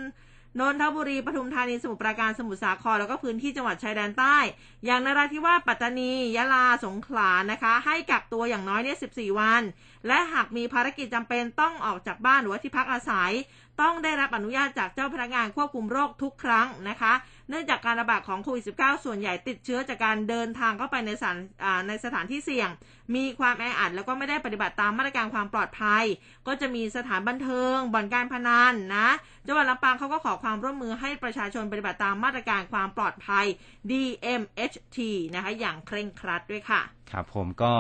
[0.59, 4.37] นนทบุรีปทุมธานีสมุทรปราการสมุทรสาครแล้วก็พื้นที่จังหวัดชายแดนใต้
[4.87, 9.63] อย่างนราธิวาสปัตตานี ยะลาสงขลานะคะ ให้กักตัวอย่างน้อยเนี่ย14 วัน
[10.07, 13.33] และหากมีภารกิจจำเป็นต้องออกจากบ้านหรือว่าที่พักอาศัย
[13.81, 17.13] ต้องได้รับอนุญาตจากเจ้าพนักงานควบคุมโรคทุกครั้งนะคะ
[17.49, 21.39] เนื่องจากการระบาดของโควิด -19 ส่วนใหญ่ติดเชื้อจากการเดินทางเข้าไปในสถาน
[21.89, 22.69] ในสถานที่เสี่ยง
[23.15, 26.05] มีความแออัดแล้วก็ไม่ได้ปฏิบัติตามมาตรการความปลอดภัย
[26.47, 29.09] ก็จะมีสถานบันเทิง บ่อนการพนันนะ
[29.47, 33.47] จังหวัดลำปางเขาก็ขอความร่วมมือให้ประชาชนปฏิบัติตามมาตรการความปลอดภัย
[33.91, 34.99] DMHT
[35.35, 37.75] นะคะอย่างเคร่งครัดด้วยค่ะ ครับผมก็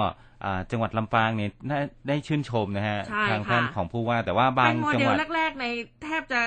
[0.70, 1.50] จังหวัดลำปางเนี่ย
[2.08, 5.66] ได้ชื่นชมนะฮะใช่ทางค่ะท่านของผู้ว่า แต่ว่าบาเป็งนโมจังเดหลวัดแรกๆใน
[6.02, 6.40] แทบจะ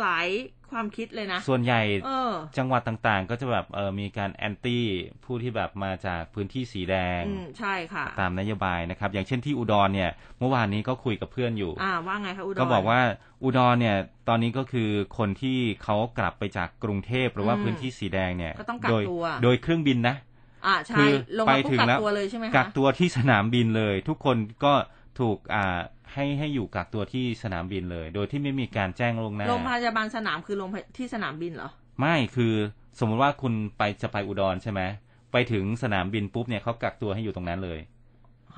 [0.00, 0.28] หลาย
[0.70, 4.84] ความคิดเลยนะ ส่วนใหญ่เออจังหวัดต่างๆ ก็จะแบบเออมีการแอนตี้
[5.24, 13.00] ผู้ที่แบบมาจากพื้นที่สีแดงอืมใช่ค่ะ ตามนโยบายนะครับ อย่างเช่นที่อุดรเนี่ย เมื่อวานนี้ก็คุยกับเพื่อนอยู่ อ่าว่าไงคะอุดรก็บอกว่า
[13.44, 13.96] อุดรเนี่ย
[14.28, 20.16] ตอนนี้ก็คือคนที่เขากลับไปจากกรุงเทพหรือว่าอืมพื้นที่สีแดงเนี่ยก็ต้องกักโดยตัวโดยเครื่องบินนะ
[20.66, 24.74] อ่าใช่คือลงไปมาปุ๊บถึงกักแล้วตัวเลยใช่ไหมคะกักตัวที่สนามบินเลย ทุกคนก็
[25.20, 25.78] ถูกอ่า
[26.12, 32.54] ให้ให้อยู่กักตัวที่สนามบินเลย โดยที่ไม่มีการแจ้งล่วงหน้าโรงพยาบาลสนามคือโรงพยที่สนามบินเหรอ ไม่คือ
[32.98, 34.80] สมมุติว่าคุณไปจะไปอุดรใช่ไหม
[35.32, 37.78] ไปถึงสนามบินปุ๊บเนี่ยเขากักตัวให้อยู่ตรงนั้นเลย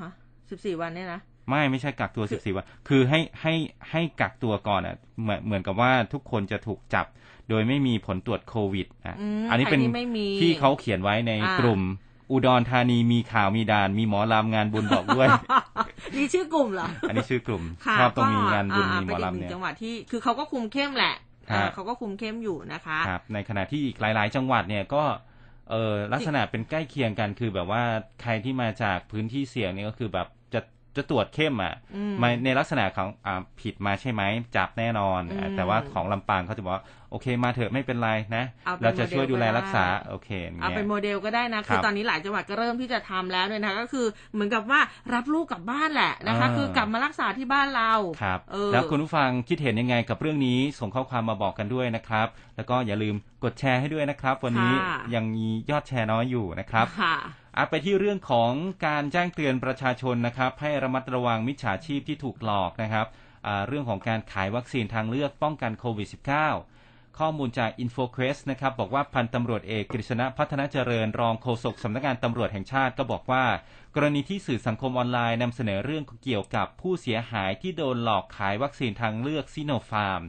[0.00, 0.10] ฮะ
[0.50, 3.54] สิบสี่วันเนี่ยนะไม่ไม่ใช่กักตัวสิบสี่วัน คือให้ให้
[3.90, 7.06] ให้กักตัวก่อนอะเหมือนเหมือนกับว่าทุกคนจะถูกจับ
[7.48, 11.82] โดยไม่มีผลตรวจโควิดอะอืมอันนี้เป็นใครที่ไม่มีที่เขาเขียนไว้ในอ่ากลุ่ม
[12.30, 15.28] อุดรธานีมีข่าวมีด่านมีหมอลำงานบุญบอกด้วย
[16.18, 21.14] มีชื่อกลุ่มเหรอ อันนี้ชื่อกลุ่มค่ะชอบตรงมีงานบุญก็มีหมออ่าลำเป็นอีกหเนี่ยจังหวัดที่คือเขาก็คุมเข้มแหละ
[21.48, 25.04] เออฮะเขาก็คุมเข้มอยู่นะคะครับในขณะที่อีกหลาย ๆ จังหวัดเนี่ยก็
[25.70, 27.82] เออลักษณะเป็นใกล้เคียงกันคือแบบว่า
[28.22, 30.28] ใครที่มาจากพื้นที่เสี่ยงเนี่ยก็คือแบบ
[30.96, 34.22] จะจะตรวจเข้มอะอืมมาในลักษณะของอ่าผิดมาใช่ไหม
[34.56, 44.80] จับแน่นอนอืมแต่ว่าของลำปางเขาจะบอกว่าโอเคมาเถอะไม่เป็นไรนะเอาเป็นเราจะช่วยดูแลโมเดลก็ได้รักษาโอเคอย่างเอาเงี้เป็นยโมเดลก็ได้นะครับคือตอนนี้หลายจังหวัดก็เริ่มที่จะทำแล้วเนี่ยนะคะก็คือเหมือนกับว่า
[45.14, 57.16] รับลูกกลับบ้านแหละนะคะอ่าคือกลับมารักษาที่บ้านเราครับเออแล้วคุณผู้ฟังคิดเห็นยังไงกับเรื่องนี้ส่งข้อความมาบอกกันด้วยนะครับ แล้วก็อย่าลืมกดแชร์ให้ด้วยนะครับ วันนี้ค่ะยังมียอดแชร์น้อยอยู่นะครับค่ะ
[57.58, 58.52] อะไปที่เรื่องของ
[58.86, 63.06] การแจ้งเตือนประชาชนนะครับ ให้ระมัดระวังมิจฉาชีพที่ถูกหลอกนะครับ
[63.68, 66.08] เรื่องของการขายวัคซีนทางเลือกป้องกันโควิด
[66.62, 73.44] -19 ข้อมูลจาก InfoQuest นะครับบอกว่าพันตำรวจเอกกฤษณะพัฒนาเจริญรองโฆษกสำนักงานตำรวจแห่งชาติก็บอกว่า
[73.94, 80.22] กรณีที่สื่อสังคมออนไลน์นำเสนอเรื่องเกี่ยวกับผู้เสียหายที่โดนหลอกขายวัคซีนทางเลือกซิโนฟาร์ม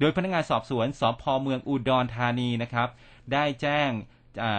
[0.00, 2.88] โดยพนักงานสอบสวนสพเมืองอุดรธานีนะครับ
[3.32, 3.90] ได้แจ้ง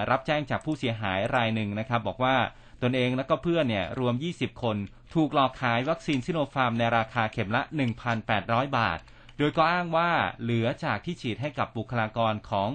[0.10, 2.36] รับแจ้งจากผู้เสียหายรายหนึ่งนะครับ บอกว่า
[2.84, 4.78] ตนเองและก็เพื่อนเนี่ยรวม 20 คน
[5.14, 7.62] ถูกหลอกขายวัคซีนซิโนฟาร์มในราคาเข็มละ
[8.20, 9.00] 1,800 บาท
[9.38, 10.12] โดยก็อ้างว่า
[10.42, 12.70] เหลือจากที่ฉีดให้กับบุคลากรของ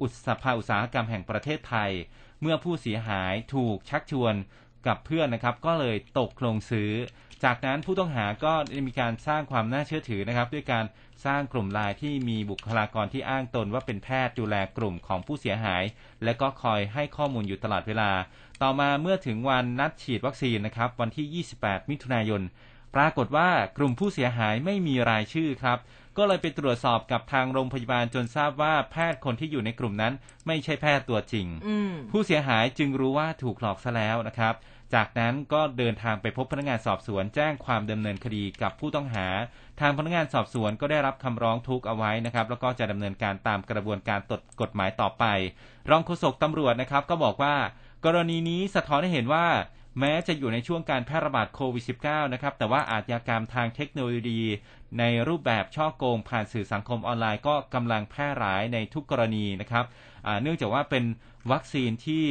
[0.00, 1.90] อุตสาหอุตสาหกรรมแห่งประเทศไทย
[2.40, 4.34] เมื่อผู้เสียหายถูกชักชวน
[4.86, 6.90] กับเพื่อนนะครับ ก็เลยตกลงซื้อ
[7.44, 10.84] จากนั้นผู้ต้องหาก็ได้มีการสร้างความน่าเชื่อถือนะครับ ด้วยการ
[11.26, 15.82] สร้างกลุ่มไลน์ที่มีบุคลากรที่อ้างตนว่าเป็นแพทย์ดูแลกลุ่มของผู้เสียหาย
[16.24, 18.10] และก็คอยให้ข้อมูลอยู่ตลอดเวลา
[18.62, 22.42] ต่อมาเมื่อถึงวันนัดฉีดวัคซีนนะครับ วันที่ 28 มิถุนายน
[22.94, 25.78] ปรากฏว่ากลุ่มผู้เสียหายไม่มีรายชื่อครับ
[26.16, 30.12] ก็เลยไปตรวจสอบกับทางโรงพยาบาลจนทราบว่าแพทย์คนที่อยู่ในกลุ่มนั้น
[30.46, 34.54] ไม่ใช่แพทย์ตัวจริงอืมผู้เสียหายจึงรู้ว่าถูกหลอกซะแล้วนะครับ
[34.94, 39.26] จากนั้นก็เดินทางไปพบพนักงานสอบสวนแจ้งความดำเนินคดีกับผู้ต้องหา
[39.80, 45.24] ทางพนักงานสอบสวนก็ได้รับคำร้องทุกข์เอาไว้นะครับ แล้วก็จะดำเนินการตามกระบวนการตดกฎหมายต่อไป
[45.90, 47.54] รองโฆษกตำรวจนะครับก็บอกว่า
[48.04, 49.46] กรณีนี้สะท้อนให้เห็นว่า
[50.00, 54.42] แม้จะอยู่ในช่วงการแพร่ระบาดโควิด -19 นะครับแต่ว่าอาชญากรรมทางเทคโนโลยี
[54.98, 59.84] ในรูปแบบช่อโกงผ่านสื่อสังคมออนไลน์ก็กำลังแพร่หลายในทุกกรณีนะครับ
[60.42, 61.04] เนื่องจากว่าเป็น
[61.52, 62.26] วัคซีนที่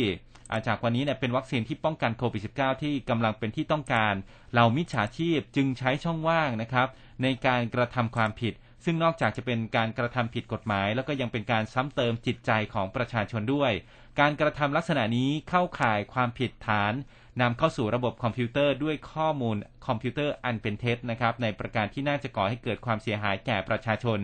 [0.68, 4.14] จากวันนี้เนี่ยเป็นวัคซีนที่ป้องกันโควิด -19 ที่กำลังเป็นที่ต้องการ
[4.52, 6.88] เหล่ามิจฉาชีพจึงใช้ช่องว่างนะครับ
[7.24, 8.54] ในการกระทำความผิด
[8.86, 13.72] ซึ่งนอกจากจะเป็นการกระทำผิดกฎหมาย แล้วก็ยังเป็นการซ้ำเติมจิตใจของประชาชนด้วย
[14.20, 16.94] การกระทำลักษณะนี้เข้าข่ายความผิดฐาน
[17.42, 24.20] นำเข้าสู่ระบบคอมพิวเตอร์ด้วยข้อมูลคอมพิวเตอร์อันเป็นเท็จนะครับในประการที่น่าจะก่อให้เกิดความเสียหายแก่ประชาชน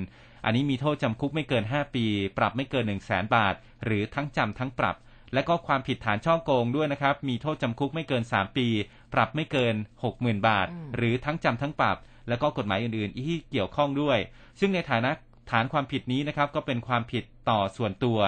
[0.46, 2.06] อันนี้มีโทษจำคุกไม่เกิน 5 ปี
[2.38, 4.96] ปรับไม่เกิน 100,000 บาท หรือทั้งจำทั้งปรับ
[5.34, 8.68] และก็ความผิดฐานฉ้อโกงด้วยนะครับ มีโทษจำคุกไม่เกิน 3 ปี
[9.14, 9.76] ปรับไม่เกิน
[10.12, 11.98] 60,000 บาท หรือทั้งจำทั้งปรับ
[12.30, 14.18] และก็กฎหมายอื่นๆ ที่เกี่ยวข้องด้วย
[14.60, 15.12] ซึ่งในฐานะ
[15.52, 18.20] ฐานความผิดนี้นะครับ ก็เป็นความผิดต่อส่วนตัว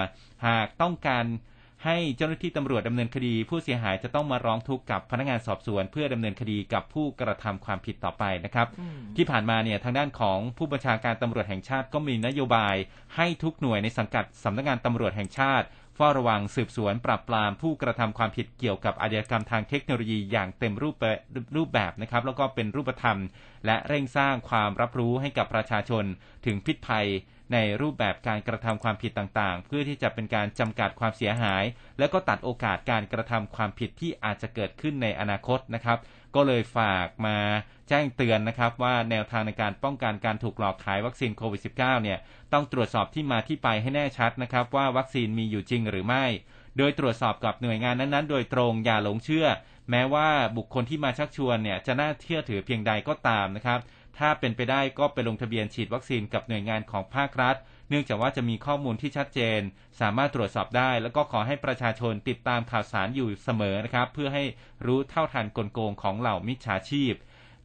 [0.48, 1.26] หากต้องการ
[1.86, 8.68] ให้เจ้าหน้าที่ตำรวจดำเนินคดี ผู้เสียหายจะต้องมาร้องทุกข์กับพนักงานสอบสวน เพื่อดำเนินคดีกับผู้กระทำความผิดต่อไปนะครับ
[9.18, 12.76] ที่ผ่านมาเนี่ยทางด้านของผู้บัญชาการตำรวจแห่งชาติก็มีนโยบาย
[13.16, 20.96] ให้ทุกหน่วยในสังกัดสำนักงานตำรวจแห่งชาติเฝ้าระวังสืบสวนปราบปรามผู้กระทำความผิดเกี่ยวกับอาชญากรรมทางเทคโนโลยีอย่างเต็มรูป
[21.58, 23.18] รูปแบบนะครับ แล้วก็เป็นรูปธรรม
[23.66, 26.06] และเร่งสร้างความรับรู้ให้กับประชาชน
[26.46, 27.08] ถึงพิษภัย
[27.54, 31.64] ในรูปแบบการกระทำความผิดต่างๆ เพื่อที่จะเป็นการจำกัดความเสียหาย
[32.00, 35.98] และก็ตัดโอกาสการกระทำความผิดที่อาจจะเกิดขึ้นในอนาคตนะครับ
[36.36, 37.38] ก็เลยฝากมา
[37.90, 42.20] แจ้งเตือนนะครับว่าแนวทางในการป้องกันการถูกหลอกขายวัคซีนโควิด -19 เนี่ย
[42.54, 46.26] ต้องตรวจสอบที่มาที่ไปให้แน่ชัดนะครับว่าวัคซีนมีอยู่จริงหรือไม่
[46.78, 49.48] โดยตรวจสอบกับหน่วยงานนั้นๆ โดยตรงอย่าหลงเชื่อ
[49.90, 50.28] แม้ว่า
[50.58, 53.80] บุคคลที่มาชักชวนเนี่ยจะน่าเชื่อถือเพียงใดก็ตามนะครับ
[54.18, 57.56] ถ้าเป็นไปได้ก็ไปลงทะเบียนฉีดวัคซีนกับหน่วยงานของภาครัฐ
[57.90, 59.60] เนื่องจากว่าจะมีข้อมูลที่ชัดเจน
[60.00, 64.44] สามารถตรวจสอบได้ แล้วก็ขอให้ประชาชนติดตามข่าวสารอยู่เสมอนะครับ เพื่อให้
[64.86, 67.14] รู้เท่าทันกลโกงของเหล่ามิจฉาชีพ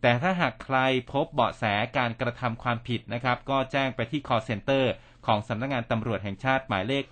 [0.07, 0.79] แต่ถ้าหากใคร
[1.13, 1.65] พบเบาะแส
[1.99, 4.85] การกระทำความผิดนะครับ ก็แจ้งไปที่ call center
[5.27, 7.05] ของสำนักงงานตำรวจแห่งชาติหมายเลข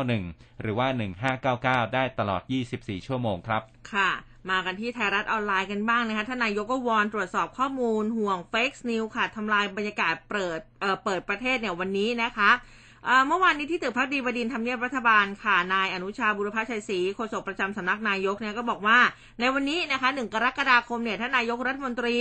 [0.00, 0.88] 191 หรือว่า
[1.84, 2.42] 1599 ได้ตลอด
[2.74, 3.62] 24 ชั่วโมงครับ
[3.92, 4.10] ค่ะ
[4.50, 12.50] มากันที่ไทยรัฐออนไลน์กันบ้างนะคะท่านนายกก็วอนตรวจสอบข้อมูลห่วงเฟกซ์นิวค่ะทำลายบรรยากาศเปิดเเปิดประเทศเนี่ยวันนี้นะคะ
[13.28, 18.98] เมื่อวานนี้ที่ตึกพักดีบดินทำเนียบรัฐบาลค่ะ นายอนุชาบุรพชัยศรีโฆษกประจำสำนักนายกเนี่ยก็บอกว่า
[19.40, 22.16] ในวันนี้นะคะหนึ่งกรกฎาคมเนี่ยท่านนายกรัฐมนตรี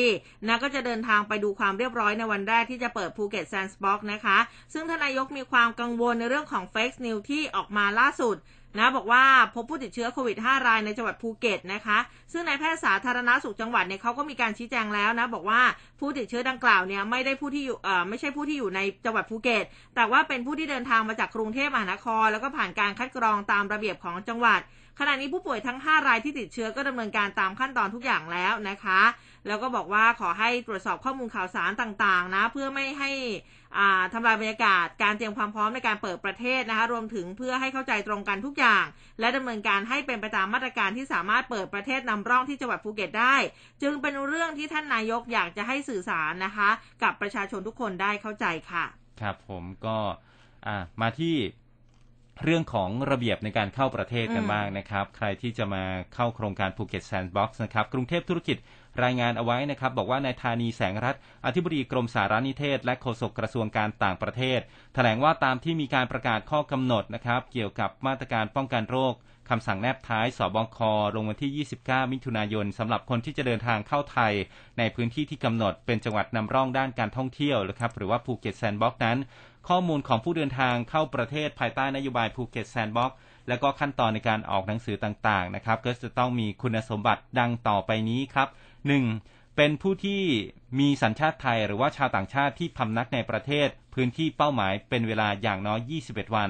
[0.48, 4.38] นะก็จะเดินทางไปดูความเรียบร้อยในวันแรกที่จะเปิดภูเก็ตแซนด์บ็อกซ์นะคะ
[4.74, 8.36] ซึ่งท่านนายกมีความกังวลในเรื่องของ fake news ที่ออกมาล่าสุด
[8.76, 9.24] นะบอกว่า
[9.56, 11.98] พบผู้ติดเชื้อโควิด 5 รายในจังหวัดภูเก็ตนะคะ
[12.32, 15.62] ซึ่งนายแพทย์สาธารณสุขจังหวัดเนี่ยเขาก็มีการชี้แจงแล้วนะ บอกว่า
[16.00, 19.66] ผู้ติดเชื้อดังกล่าวเนี่ยไม่ได้ผู้ที่อยู่เอ่อไม่ใช่ผู้ที่อยู่ในจังหวัดภูเก็ต
[19.96, 24.62] แต่ว่าเป็นผู้ที่เดินทางมาจากกรุงเทพมหานคร แล้วก็ผ่านการคัดกรองตามระเบียบของจังหวัด
[25.00, 29.02] ขณะนี้ผู้ป่วยทั้ง 5 รายที่ติดเชื้อก็ดำเนินการตามขั้นตอนทุกอย่างแล้วนะคะ
[29.48, 33.12] แล้วก็บอกว่าขอให้ตรวจสอบข้อมูลข่าวสารต่างๆนะ เพื่อไม่ให้
[34.14, 38.86] ทำลายบรรยากาศการเตรียมความพร้อมในการเปิดประเทศนะคะรวมถึงเพื่อให้เข้าใจตรงกันทุกอย่าง
[39.20, 43.36] และดำเนินการให้เป็นไปตามมาตรการที่สามารถเปิดประเทศนำร่องที่จังหวัดภูเก็ตได้
[43.82, 46.70] จึงเป็นเรื่องที่ท่านนายกอยากจะให้สื่อสารนะคะ
[47.04, 48.86] กับประชาชนทุกคนได้เข้าใจค่ะ
[49.22, 49.98] ครับผมก็
[51.02, 51.36] มาที่
[52.44, 55.84] เรื่องของระเบียบในการเข้าประเทศกันบ้างนะครับ ใครที่จะมา
[56.14, 58.58] เข้าโครงการภูเก็ตแซนด์บ็อกซ์นะครับ กรุงเทพธุรกิจ
[59.04, 61.16] รายงานเอาไว้นะครับ บอกว่านายธานีแสงรัตน์
[61.46, 64.60] อธิบดีกรมสารนิเทศ และโฆษกกระทรวงการต่างประเทศ
[64.94, 69.14] แถลงว่าตามที่มีการประกาศข้อกำหนดนะครับ เกี่ยวกับมาตรการป้องกันโรค
[69.50, 70.80] คำสั่งแนบท้ายศบค
[71.16, 74.34] ลงวันที่ 29 มิถุนายนสำหรับคนที่จะเดินทางเข้าไทย
[74.78, 79.18] ในพื้นที่ที่กำหนดเป็นจังหวัดนำร่องด้านการท่องเที่ยวนะครับหรือว่าภูเก็ตแซนด์บ็อกซ์นั้น
[79.68, 83.12] ข้อมูลของผู้เดินทางเข้าประเทศภายใต้นโยบายภูเก็ตแซนด์บ็อกซ์
[83.48, 88.48] และก็ขั้นตอนในการออกหนังสือต่างๆนะครับก็จะต้องมีคุณสมบัติดังต่อไปนี้ครับ
[88.96, 89.56] 1.
[89.58, 90.24] เป็นผู้ที่
[90.80, 95.80] มีสัญชาติไทยหรือว่าชาวต่างชาติที่พำนักในประเทศพื้นที่เป้าหมายเป็นเวลาอย่างน้อย
[96.10, 96.50] 21 วัน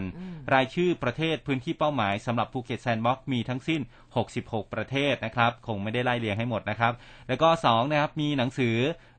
[0.53, 3.81] รายชื่อประเทศพื้นที่เป้าหมายสำหรับภูเก็ตแซนด์บ็อกซ์มีทั้งสิ้น
[4.27, 6.93] 66 ประเทศนะครับ คงไม่ได้ไล่เรียงให้หมดนะครับ
[7.27, 8.75] แล้วก็ 2 นะครับ มีหนังสือ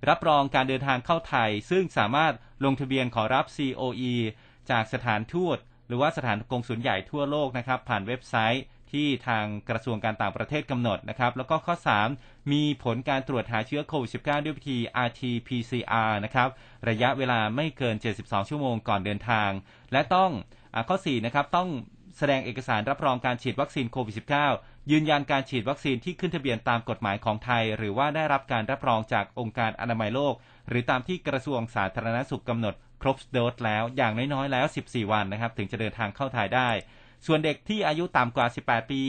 [0.09, 2.33] รับรองการเดินทางเข้าไทย ซึ่งสามารถ
[2.65, 4.13] ลงทะเบียนขอรับ COE
[4.71, 11.75] จากสถานทูตหรือว่าสถานกงสุลใหญ่ทั่วโลกนะครับ ผ่านเว็บไซต์ ที่ทางกระทรวงการต่างประเทศกำหนดนะครับ แล้วก็ข้อ
[12.13, 16.49] 3 มีผลการตรวจหาเชื้อโควิด -19 ด้วยวิธี RT-PCR นะครับ
[16.89, 19.51] ระยะเวลาไม่เกิน 72 ชั่วโมงก่อนเดินทาง
[19.93, 20.31] และต้อง
[20.75, 21.69] อข้อ 4 นะครับ ต้อง
[22.19, 24.15] แสดงเอกสารรับรองการฉีดวัคซีนโควิด
[24.53, 30.35] -19 ยืนยันการฉีดวัคซีนที่ขึ้นทะเบียนตามกฎหมายของไทย หรือว่าได้รับการรับรองจากองค์การอนามัยโลก
[30.69, 36.71] หรือตามที่กระทรวงสาธารณสุขกำหนดครบโดสแล้วอย่างน้อยๆแล้ว 14 วันนะครับ ถึงจะเดินทางเข้าไทยได้
[37.27, 39.03] ส่วนเด็กที่อายุต่ำกว่า 18 ปี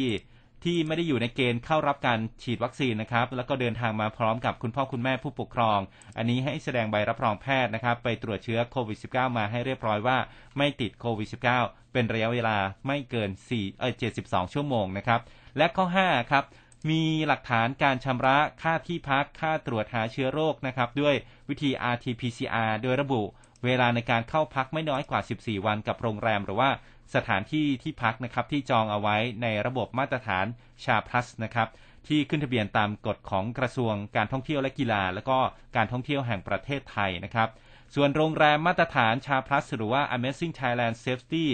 [0.63, 5.79] ที่ไม่ได้อยู่ในเกณฑ์เข้ารับการฉีดวัคซีนนะครับ แล้วก็เดินทางมาพร้อมกับคุณพ่อคุณแม่ผู้ปกครอง
[6.17, 10.17] อันนี้ให้แสดงใบรับรองแพทย์นะครับ ไปตรวจเชื้อโควิด -19 มาให้เรียบร้อยว่า
[10.57, 11.27] ไม่ติดโควิด
[11.59, 12.57] -19 เป็นระยะเวลา
[12.87, 13.93] ไม่เกิน4เอ่อ
[14.23, 15.19] 72 ชั่วโมงนะครับ
[15.57, 16.43] และข้อ 5 ครับ
[16.89, 21.15] มีหลักฐานการชำระค่าที่พักค่าตรวจหาเชื้อโรคนะครับ ด้วย
[21.49, 23.21] วิธี RT-PCR โดยระบุ
[23.65, 26.69] เวลาในการเข้าพักไม่น้อยกว่า 14 วันกับโรงแรม หรือว่า
[27.15, 30.45] สถานที่ที่พักนะครับที่จองเอาไว้ในระบบมาตรฐาน
[30.85, 31.69] ชาพลัสนะครับ
[32.07, 35.37] ที่ขึ้นทะเบียนตามกฎของกระทรวงการท่องเที่ยวและกีฬา และก็
[35.75, 37.49] การท่องเที่ยวแห่งประเทศไทยนะครับ
[37.95, 41.45] ส่วนโรงแรมมาตรฐานชาพลัสหรือว่า Amazing Thailand Safety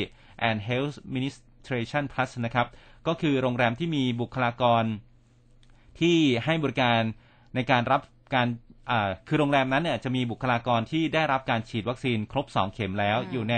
[0.47, 2.67] and Health Ministration Plus นะครับ
[3.07, 4.83] ก็คือโรงแรมที่มีบุคลากร
[5.99, 7.01] ที่ให้บริการ
[7.55, 8.01] ในการรับ
[8.35, 8.47] การ
[9.27, 13.55] คือโรงแรมนั้นเนี่ยจะมีบุคลากรที่ได้รับการฉีดวัคซีนครบ 2 เข็มแล้วอยู่ใน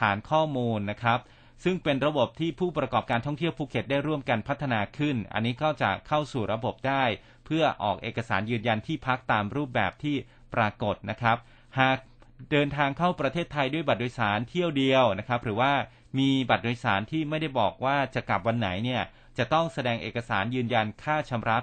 [0.00, 1.18] ฐานข้อมูลนะครับ
[1.64, 7.04] ซึ่งเป็นระบบที่ผู้ประกอบการท่องเที่ยวภูเก็ตได้ร่วมกันพัฒนาขึ้น อันนี้ก็จะเข้าสู่ระบบได้
[7.46, 10.16] เพื่อออกเอกสารยืนยันที่พักตามรูปแบบที่
[10.54, 11.36] ปรากฏนะครับ
[11.80, 11.98] หาก
[12.50, 15.72] เดินทางเข้าประเทศไทยด้วยบัตรโดยสารเที่ยวเดียวนะครับ หรือว่า
[16.18, 19.02] มีบัตรโดยสารที่ไม่ได้บอกว่าจะกลับวันไหนเนี่ย
[19.38, 21.58] จะต้องแสดงเอกสารยืนยันค่าชำระ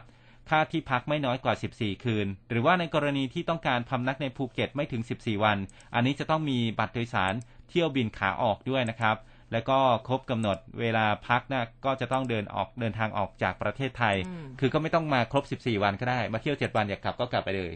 [0.49, 5.57] ค่าที่พักไม่น้อยกว่า 14 คืน หรือว่าในกรณีที่ต้องการพำนักในภูเก็ตไม่ถึง 14 วัน
[5.95, 7.33] อันนี้จะต้องมีบัตรโดยสาร
[7.69, 9.15] เที่ยวบินขาออกด้วยนะครับ
[9.53, 9.77] แล้วก็
[10.07, 14.15] ครบกำหนดเวลาพักนะก็จะต้องเดินออกเดินทางออกจากประเทศไทย
[14.59, 17.71] คือก็ไม่ต้องมาครบ 14 วันก็ได้ มาเที่ยว 7 วันอยากกลับก็กลับไปเลย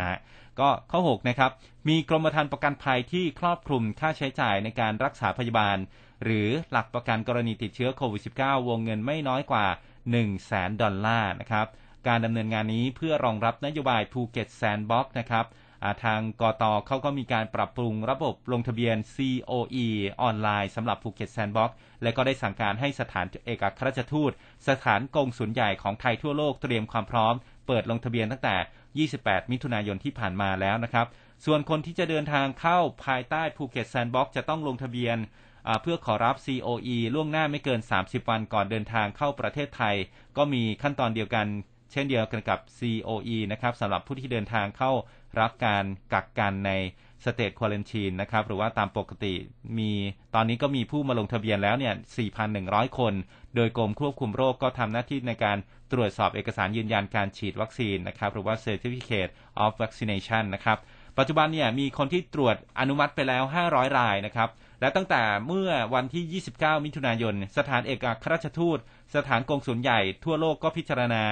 [0.00, 0.18] นะ
[0.60, 1.50] ก็ข้อ 6 นะครับ
[1.88, 5.78] มีกรมธรรม์ประกันภัยที่ครอบคลุมค่าใช้จ่ายในการรักษาพยาบาล
[6.24, 11.66] หรือหลักประกันกรณีติดเชื้อโควิด -19 วงเงินไม่น้อยกว่า 1 0 0 0 0แสนดอลลาร์นะครับ
[12.08, 15.46] การดำเนินงานนี้เพื่อรองรับนโยบายภูเก็ตแซนด์บ็อกซ์นะครับ
[16.04, 19.86] ทางกตเขาก็มีการปรับปรุงระบบลงทะเบียน COE
[20.22, 24.32] ออนไลน์สำหรับภูเก็ตแซนด์บ็อกซ์และก็ได้สั่งการให้สถานเอกอัครราชทูต
[24.68, 27.34] สถานกงสุลใหญ่ของไทยทั่วโลกเตรียมความพร้อม
[27.66, 31.06] เปิดลงทะเบียนตั้งแต่ 28 มิถุนายนที่ผ่านมาแล้วนะครับ
[31.44, 35.18] ส่วนคนที่จะเดินทางเข้าภายใต้ภูเก็ตแซนด์บ็อกซ์จะต้องลงทะเบียน
[35.82, 39.96] เพื่อขอรับ COE ล่วงหน้าไม่เกิน 30 วันก่อนเดินทางเข้าประเทศไทย
[40.36, 41.46] ก็มีขั้นตอนเดียวกัน
[41.92, 44.92] เช่นเดียวกันกับ COE นะครับสำหรับผู้ที่เดินทางเข้า
[45.38, 46.72] รับการกักกันใน
[47.24, 49.34] State Quarantine นะครับหรือว่าตามปกติ
[49.78, 49.92] มี
[50.34, 51.94] ตอนนี้ก็มีผู้มาลงทะเบียนแล้วเนี่ย
[52.46, 53.14] 4,100 คน
[53.56, 55.58] โดยกรมควบคุมโรคก็ทำหน้าที่ในการ
[55.92, 60.78] ตรวจสอบเอกสารยืนยันการฉีดวัคซีนนะครับหรือว่า Certificate of Vaccination นะครับ
[61.18, 64.48] ปัจจุบันเนี่ยมีคนที่ตรวจอนุมัติไปแล้ว 500 รายนะครับ
[64.80, 68.78] และตั้งแต่เมื่อวันที่ 29 มิถุนายน สถานเอกอัครราชทูต
[69.14, 71.24] สถานกงสุลใหญ่ทั่วโลกก็พิจารณา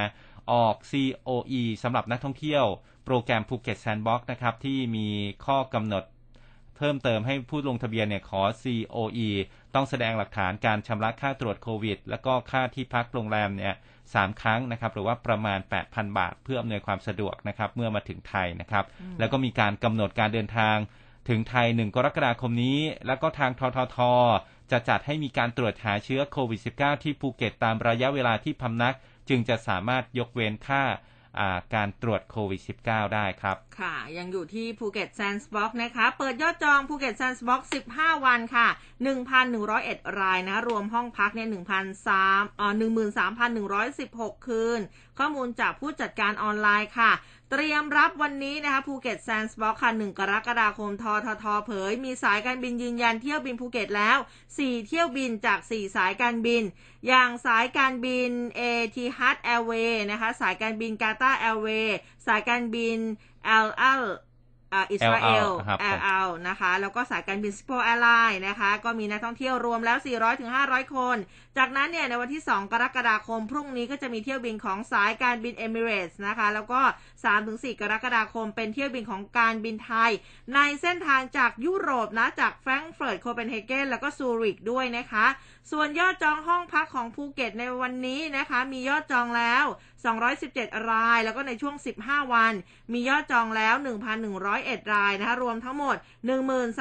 [0.53, 2.65] ออก COE สำหรับนักท่องเที่ยว
[3.11, 5.09] โปรแกรมภูเก็ตแซนด์บ็อกซ์นะครับที่มี
[5.47, 6.05] ข้อกำหนด
[6.77, 9.29] เพิ่มเติมให้ผู้ลงทะเบียนเนี่ยขอ COE
[9.75, 13.75] ต้องแสดงหลักฐานการชำระค่าตรวจโควิด แล้วก็ค่าที่พักโรงแรมเนี่ย
[14.15, 18.85] สามครั้งนะครับหรือว่าประมาณ 8,000 บาท เพื่ออำนวยความสะดวกนะครับเมื่อมาถึงไทยนะครับ
[19.19, 20.77] แล้วก็มีการกำหนดการเดินทาง
[21.29, 23.99] ถึงไทย 1 กรกฎาคมนี้ แล้วก็ทางททท
[24.71, 28.95] จะจัดให้มีการตรวจหาเชื้อโควิด -19 ที่ภูเก็ตตามระยะเวลาที่พำนัก
[29.29, 30.85] จึงจะสามารถยกเว้นค่า
[31.75, 37.63] การตรวจโควิด -19 ได้ครับ ค่ะ ยังอยู่ที่ภูเก็ตแซนด์บ็อกซ์นะคะ เปิดยอดจองภูเก็ตแซนด์บ็อกซ์
[37.95, 38.69] 15 วันค่ะ
[39.45, 42.73] 1,101 รายนะ รวมห้องพักเนี่ย1,300อ่อ
[43.79, 44.81] 13,116 คืน
[45.19, 47.13] ข้อมูลจากผู้จัดการออนไลน์ค่ะ
[47.53, 54.19] เตรียมรับวันนี้นะคะภูเก็ตแซนด์บ็อกซ์ค่ะ 1 กรกฎาคมทททเผย มีสายการบินยืนยันเที่ยวบินภูเก็ตแล้ว
[54.53, 56.63] 4 เที่ยวบินจาก 4 สายการบิน
[57.09, 58.61] อย่างสายการบินเอ
[58.95, 61.97] ทิฮัดแอร์เวย์นะคะ สายการบินกาตาร์แอร์เวย์
[62.27, 62.99] สายการบิน
[63.45, 63.51] เอ
[64.01, 64.05] ล
[64.73, 65.49] อัลอิสราเอล
[65.81, 69.99] แอร์ไลน์นะคะ แล้วก็สายการบินสิงคโปร์แอร์ไลน์นะคะ ก็มีนักท่องเที่ยวรวมแล้ว
[70.47, 71.17] 400-500 คน
[71.57, 76.81] จากนั้นเนี่ยในวันที่ 2 กรกฎาคม พรุ่งนี้ก็จะมีเที่ยวบินของสายการบินเอมิเรตส์นะคะ แล้วก็
[77.31, 80.11] 3-4 กรกฎาคมเป็นเที่ยวบินของการบินไทย
[80.55, 85.27] ในเส้นทางจากยุโรปนะ จากแฟรงก์เฟิร์ตโคเปนเฮเกนแล้วก็ซูริกด้วยนะคะ
[85.73, 89.65] ส่วนยอดจองห้องพักของภูเก็ตในวันนี้นะคะ มียอดจองแล้ว
[90.07, 91.75] 217 ราย แล้วก็ในช่วง
[92.05, 92.53] 15 วัน
[92.93, 93.75] มียอดจองแล้ว
[94.35, 95.97] 1,101 รายนะคะรวมทั้งหมด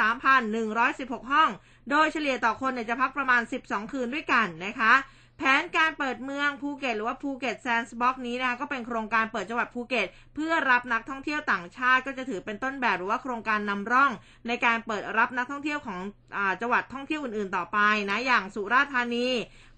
[0.03, 1.49] 13,116 ห้อง
[1.91, 4.93] โดยเฉลี่ยต่อคนเนี่ยจะพักประมาณ 12 คืนด้วยกันนะคะ
[5.37, 10.07] แผนการเปิดเมืองภูเก็ตหรือว่าภูเก็ตแซนด์บ็อกนี้นะคะก็เป็นโครงการเปิดจังหวัดภูเก็ต
[10.39, 14.11] เพื่อรับนักท่องเที่ยวต่างชาติก็จะถือเป็นต้นแบบหรือว่าโครงการนำร่อง
[14.47, 15.99] ในการเปิดรับนักท่องเที่ยวของ
[16.37, 17.77] อจังหวัดท่องเที่ยวอื่น ๆ ต่อไป
[18.09, 19.27] นะอย่างสุราษฎร์ธานี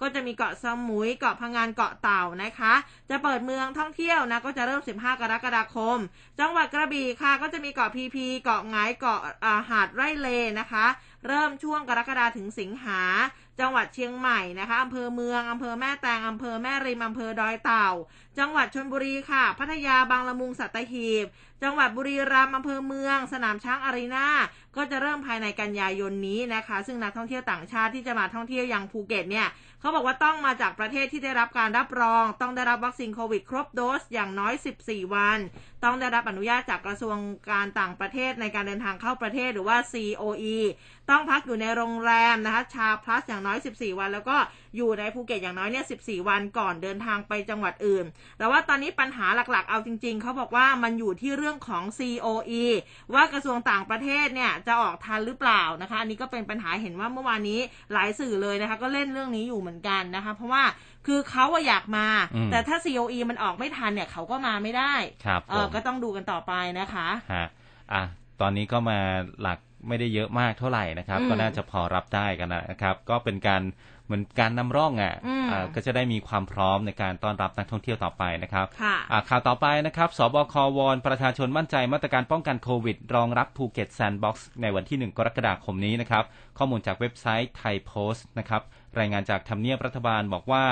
[0.02, 2.74] ก็จะมีเกาะสมุยเกาะพังงานเกาะเต่านะคะ
[3.10, 5.98] จะเปิดเมืองท่องเที่ยวนะก็จะเริ่ม 15 กรกฎาคม
[6.40, 9.20] จังหวัดกระบี่ค่ะก็จะมีเกาะพีพีเกาะไงเกาะ
[9.70, 10.28] หาดไร่เล
[10.60, 10.86] นะคะ
[11.28, 13.02] เริ่มช่วงกรกฎาถึงสิงหา
[13.60, 17.90] จังหวัดเชียงใหม่นะคะอำเภอเมืองอำเภอแม่แตงอำเภอแม่ริมอำเภอดอยเต่า
[18.40, 21.26] จังหวัดชนบุรีค่ะ พัทยาบางละมุงสัตหีบ
[21.64, 24.28] จังหวัดบุรีรัมย์อำเภอเมือง สนามช้างอารีนา
[24.76, 29.48] ก็จะเริ่มภายในกันยายนนี้นะคะ ซึ่งนักท่องเที่ยวต่างชาติที่จะมาท่องเที่ยวยังภูเก็ตเนี่ย
[29.80, 34.54] เขาบอกว่าต้องมาจากประเทศที่ได้รับการรับรอง ต้องได้รับวัคซีนโควิดครบโดสอย่างน้อย
[34.84, 35.40] 14 วัน
[35.84, 37.18] ต้องได้รับอนุญาตจากกระทรวง
[37.52, 40.58] การต่างประเทศในการเดินทางเข้าประเทศหรือว่า COE
[41.10, 44.38] ต้องพักอยู่ในโรงแรมนะคะชาพลัสอย่างน้อย 14 วัน แล้วก็
[44.76, 48.06] อยู่ในภูเก็ตอย่างน้อยเนี่ย 14 วันก่อนเดินทางไปจังหวัดอื่น
[48.38, 52.64] แต่ว่าตอนนี้ปัญหาหลักๆ เอาจริง ๆเขาบอกว่ามันอยู่ที่เรื่องของ COE
[53.14, 57.60] ว่ากระทรวงต่างประเทศเนี่ยจะออกทันหรือเปล่านะคะอันนี้ก็เป็นปัญหาเห็นว่าเมื่อวานนี้
[57.94, 60.64] หลายสื่อเลยนะคะ ก็เล่นเรื่องนี้อยู่เหมือนกันนะคะ เพราะว่า
[61.08, 64.94] คือเขาอยากมาอืมแต่ถ้า COE มันออกไม่ทันเนี่ยเขาก็มาไม่ได้
[65.26, 67.46] ครับเออผมก็ต้องดูกันต่อไปนะคะฮะ
[67.94, 68.04] อะ
[68.42, 69.00] ตอนนี้ก็มา
[69.42, 73.62] หลักไม่ได้เยอะมากเท่าไหร่นะครับอืมก็น่าจะพอรับได้กันนะครับ ก็เป็นการ
[74.10, 86.24] เหมือนการนำร่องอะอืมอ่าก็จะได้มีความพร้อมในการต้อนรับนักท่องเที่ยวต่อไปนะครับค่ะอ่าข่าวต่อไปนะครับสบค วอนประชาชนมั่นใจมาตรการป้องกันโควิด รองรับภูเก็ตแซนด์บ็อกซ์ในวันที่ 1 กรกฎาคมนี้นะครับ
[86.58, 88.62] ข้อมูลจากเว็บไซต์ไทยโพสต์นะครับ
[89.00, 90.66] รายงานจากทำเนียบรัฐบาลบอกว่า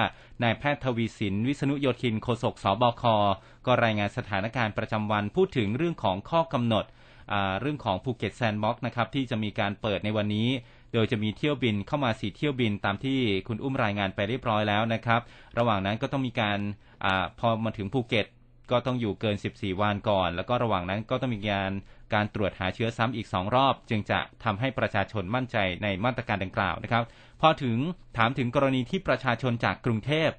[0.44, 3.04] นายแพทย์ทวีศิลป์ วิษณุโยธินโฆษกสบค
[3.66, 6.86] ก็รายงานสถานการณ์ประจำวันพูดถึงเรื่องของข้อกำหนด
[7.34, 10.48] อ่าเรื่องของภูเก็ตแซนด์บ็อกซ์นะครับที่จะมีการเปิดในวันนี้
[10.94, 15.22] โดยจะมีเที่ยวบินเข้ามาสี่เที่ยวบินตามที่คุณอุ้มรายงานไปเรียบร้อยแล้วนะครับ
[15.58, 16.60] ระหว่างนั้นก็ต้องมีการ
[17.06, 17.08] อ
[17.40, 18.28] พอมาถึงภูเก็ต
[18.72, 21.72] ก็ต้องอยู่เกิน 14 วันก่อน แล้วก็ระหว่างนั้นก็ต้องมีการ
[22.14, 27.04] การตรวจหาเชื้อซ้ำอีก 2 รอบ จึงจะทำให้ประชาชนมั่นใจในมาตรการดังกล่าวนะครับ
[27.42, 27.78] พอถึง
[28.18, 30.30] ถามถึงกรณีที่ประชาชนจากกรุงเทพ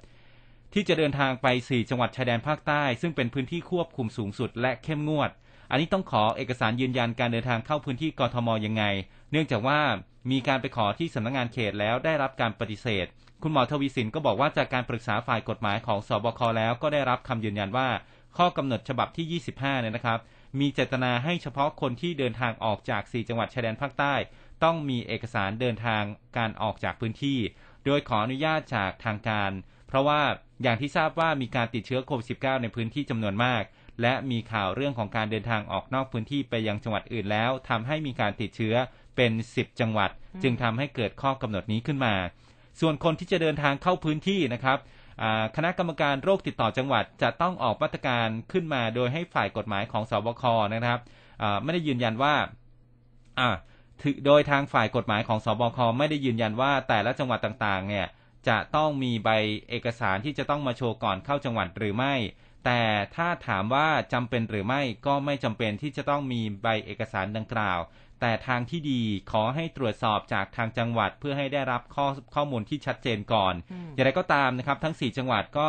[0.73, 5.29] ที่จะเดินทางไป 4 จังหวัดชายแดนภาคใต้ ซึ่งเป็นพื้นที่ควบคุมสูงสุดและเข้มงวด
[5.71, 8.83] อันนี้ต้องขอเอกสารยืนยันการเดินทางเข้าพื้นที่กทมยังไง
[9.31, 9.79] เนื่องจากว่า
[10.31, 13.05] มีการไปขอที่สำนักงานเขตแล้วได้รับการปฏิเสธ
[13.43, 17.89] คุณหมอทวีสินก็บอกว่าจากการปรึกษาฝ่ายกฎหมายของสบคแล้วก็ได้รับคำยืนยันว่า
[18.37, 20.19] ข้อกำหนดฉบับที่ 25 เนี่ยนะครับ
[20.59, 24.15] มีเจตนาให้เฉพาะคนที่เดินทางออกจาก 4 จังหวัดชายแดนภาคใต้
[24.63, 26.03] ต้องมีเอกสารเดินทาง
[26.37, 27.39] การออกจากพื้นที่
[27.85, 29.51] โดยขออนุญาตจากทางการ
[29.87, 30.21] เพราะว่า
[30.63, 33.63] อย่างที่ทราบว่ามีการติดเชื้อโควิด -19 ในพื้นที่จำนวนมาก
[34.01, 38.75] และมีข่าวเรื่องของการเดินทางออกนอกพื้นที่ไปยังจังหวัดอื่นแล้วทำให้มีการติดเชื้อ
[39.15, 40.09] เป็น10จังหวัด
[40.43, 42.15] จึงทำให้เกิดข้อกำหนดนี้ขึ้นมา
[42.79, 44.77] ส่วนคนที่จะเดินทางเข้าพื้นที่นะครับ
[45.21, 50.43] อ่าคณะกรรมการโรคติดต่อจังหวัดจะต้องออกมาตรการขึ้นมาโดยให้ฝ่ายกฎหมายของสบค
[50.73, 50.99] นะครับ
[51.41, 52.33] อ่าไม่ได้ยืนยันว่า
[53.39, 53.49] อ่า
[54.01, 58.07] ถือโดยทางฝ่ายกฎหมายของสบคไม่ได้ยืนยันว่าแต่ละจังหวัดต่างๆ เนี่ย
[58.49, 59.29] จะต้องมีใบ
[59.69, 62.15] เอกสารที่จะต้องมาโชว์ก่อนเข้าจังหวัดหรือไม่
[62.65, 62.81] แต่
[63.15, 67.79] ถ้าถามว่าจำเป็นหรือไม่ก็ไม่จำเป็นที่จะต้องมีใบเอกสารดังกล่าว
[68.21, 69.01] แต่ทางที่ดี
[69.31, 75.67] ขอให้ตรวจสอบจากทางจังหวัดเพื่อให้ได้รับข้อข้อมูลที่ชัดเจนก่อนอืมอย่างไรก็ตามนะครับ ทั้ง 4 จังหวัดก็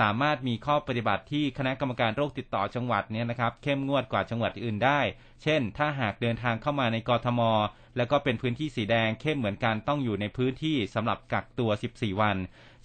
[0.00, 5.00] สามารถมีข้อปฏิบัติที่คณะกรรมการโรคติดต่อจังหวัดเนี่ยนะครับเข้มงวดกว่าจังหวัดอื่นได้
[5.42, 7.40] เช่น ถ้าหากเดินทางเข้ามาในกรทม
[7.96, 12.36] แล้วก็เป็นพื้นที่สีแดงเข้มเหมือนกันต้องอยู่ในพื้นที่สำหรับกักตัว 14 วัน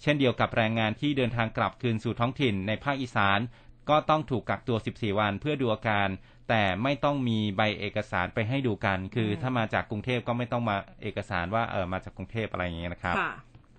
[0.02, 3.38] เช่นเดียวกับแรงงานที่เดินทางกลับคืนสู่ท้องถิ่นในภาคอีสาน
[3.90, 6.08] ก็ต้องถูกกักตัว 14 วันเพื่อดูอาการ
[6.48, 13.32] แต่ไม่ต้องมีใบเอกสารไปให้ดูกัน คือถ้ามาจากกรุงเทพก็ไม่ต้องมาเอกสารว่าเออมาจากกรุงเทพอะไรอย่างเงี้ยนะครับค่ะ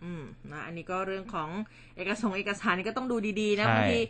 [0.03, 1.49] อืมนะอันนี้ก็เรื่องของ
[1.97, 4.01] เอกสงค์เอกสารนี่ก็ต้องดูดีๆนะใช่บางที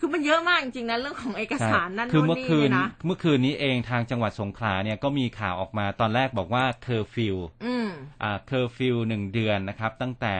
[0.00, 7.88] คือมันเยอะมากจริงๆนะเรื่องของเอกสารนั่นคือนู่นเมื่อนี่คืนเนี่ยนะเมื่อคืนนี้เองทางจังหวัดสงขลาเนี่ยก็มีข่าวออกมาตอนแรกบอกว่าเคอร์ฟิวอืม
[8.22, 10.36] อ่าเคอร์ฟิวหนึ่งเดือนนะครับ ตั้งแต่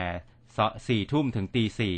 [0.87, 1.95] สี่ทุ่มถึงตีสี่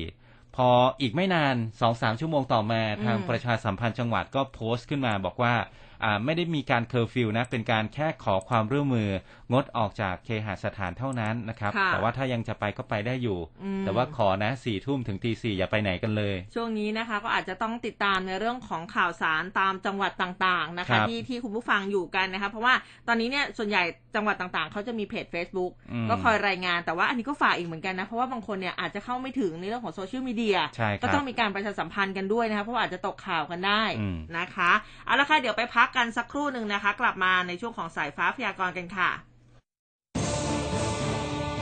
[0.60, 5.55] พออีกไม่นานสองสามชั่วโมงต่อมาอืมทางประชาสัมพันธ์จังหวัดก็โพสต์ขึ้นมาบอกว่า
[6.03, 9.10] อ่าไม่ได้มีการเคอร์ฟิวนะเป็นการแค่ขอความร่วมมือ
[9.54, 22.74] งดออกจากเคหสถานเท่านั้นนะครับค่ะแต่ว่าถ้ายังจะไปก็ไปได้อยู่อืมแต่ว่าขอนะสี่ทุ่มถึงตีสี่อย่าไปไหนกันเลย ช่วงนี้นะคะก็อาจจะต้องติดตามในเรื่องของข่าวสารตามจังหวัดต่างๆนะคะครับที่ที่คุณผู้ฟังอยู่กันนะคะเพราะว่า
[23.08, 23.84] ตอนนี้เนี่ยส่วนใหญ่
[24.16, 34.72] จังหวัดต่างๆ เขาจะมีเพจ Facebook อืมก็คอยรายงานแต่ว่าอันนี้ก็ฝากอีกเหมือนกันนะ เพราะว่าบางคนเนี่ยอาจจะเข้าไม่ถึงในเรื่องของโซเชียลมีเดียใช่ครับก็ต้องมีการประชาสัมพันธ์กันด้วยนะคะเพราะว่าอาจจะตกข่าวกันได้อืมนะคะ
[35.06, 39.12] เอาละค่ะเดี๋ยวไปพักกันสักครู่หนึ่งนะคะ กลับมาในช่วงของสายฟ้าพยากรณ์กันค่ะ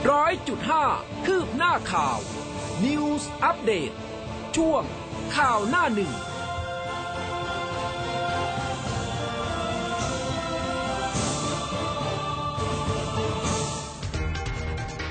[0.06, 0.84] ร้อยจุดห้า
[1.26, 2.18] คืบหน้าข่าว
[2.84, 3.90] News อัปเดต
[4.56, 4.82] ช่วง
[5.36, 6.12] ข่าวหน้าหนึ่ง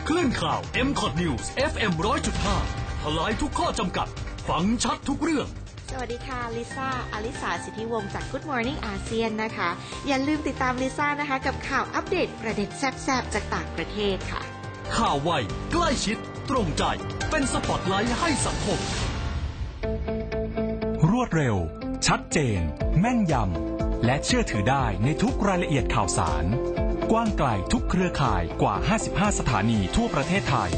[0.07, 1.91] คลื่นข่าว m c o t News FM
[2.47, 4.07] 100.5ทลายทุกข้อจำกัด
[4.49, 5.47] ฟังชัดทุกเรื่อง
[5.91, 9.69] สวัสดีค่ะ ลิซ่า อลิสา สิทธิวงศ์จาก Good Morning อาเซียนนะคะ
[10.07, 14.56] อย่าลืมติดตามลิซ่านะคะ กับข่าวอัปเดตประเด็นแซ่บๆ จากต่างประเทศค่ะ
[14.95, 15.31] ข่าวไว
[15.71, 16.17] ใกล้ชิด
[16.49, 16.83] ตรงใจ
[17.29, 18.79] เป็นสปอตไลท์ให้สังคม
[21.09, 21.55] รวดเร็ว
[22.07, 22.59] ชัดเจน
[22.99, 26.45] แม่นยำ และเชื่อถือได้ในทุกรายละเอียดข่าวสาร
[27.11, 28.75] กว้างไกลทุกเครือข่ายกว่า
[29.07, 30.71] 55 สถานีทั่วประเทศไทย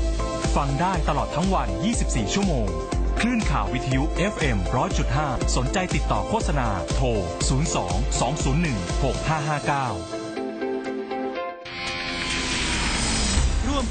[0.56, 1.68] ฟังได้ตลอดทั้งวัน
[2.02, 2.68] 24 ชั่วโมง
[3.20, 4.04] คลื่นข่าววิทยุ
[4.34, 4.58] FM
[5.08, 7.08] 100.5 สนใจติดต่อโฆษณา โทร
[7.70, 10.19] 02 201 6559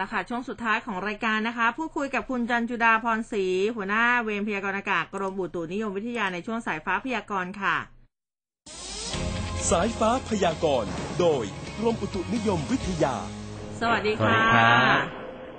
[0.00, 3.44] ละค่ะ ช่วงสุดท้ายของรายการนะคะ พูดคุยกับคุณจันจุดาพรศรี
[3.76, 7.76] หัวหน้าเวรพยากรณ์อากาศกรมอุตุนิยมวิทยาในช่วงสายฟ้าพยากรณ์ค่ะ
[9.70, 10.90] สายฟ้าพยากรณ์
[11.20, 11.44] โดย
[11.78, 13.14] กรมอุตุนิยมวิทยา
[13.80, 15.00] สวัสดีสวัสค่ะดีครับ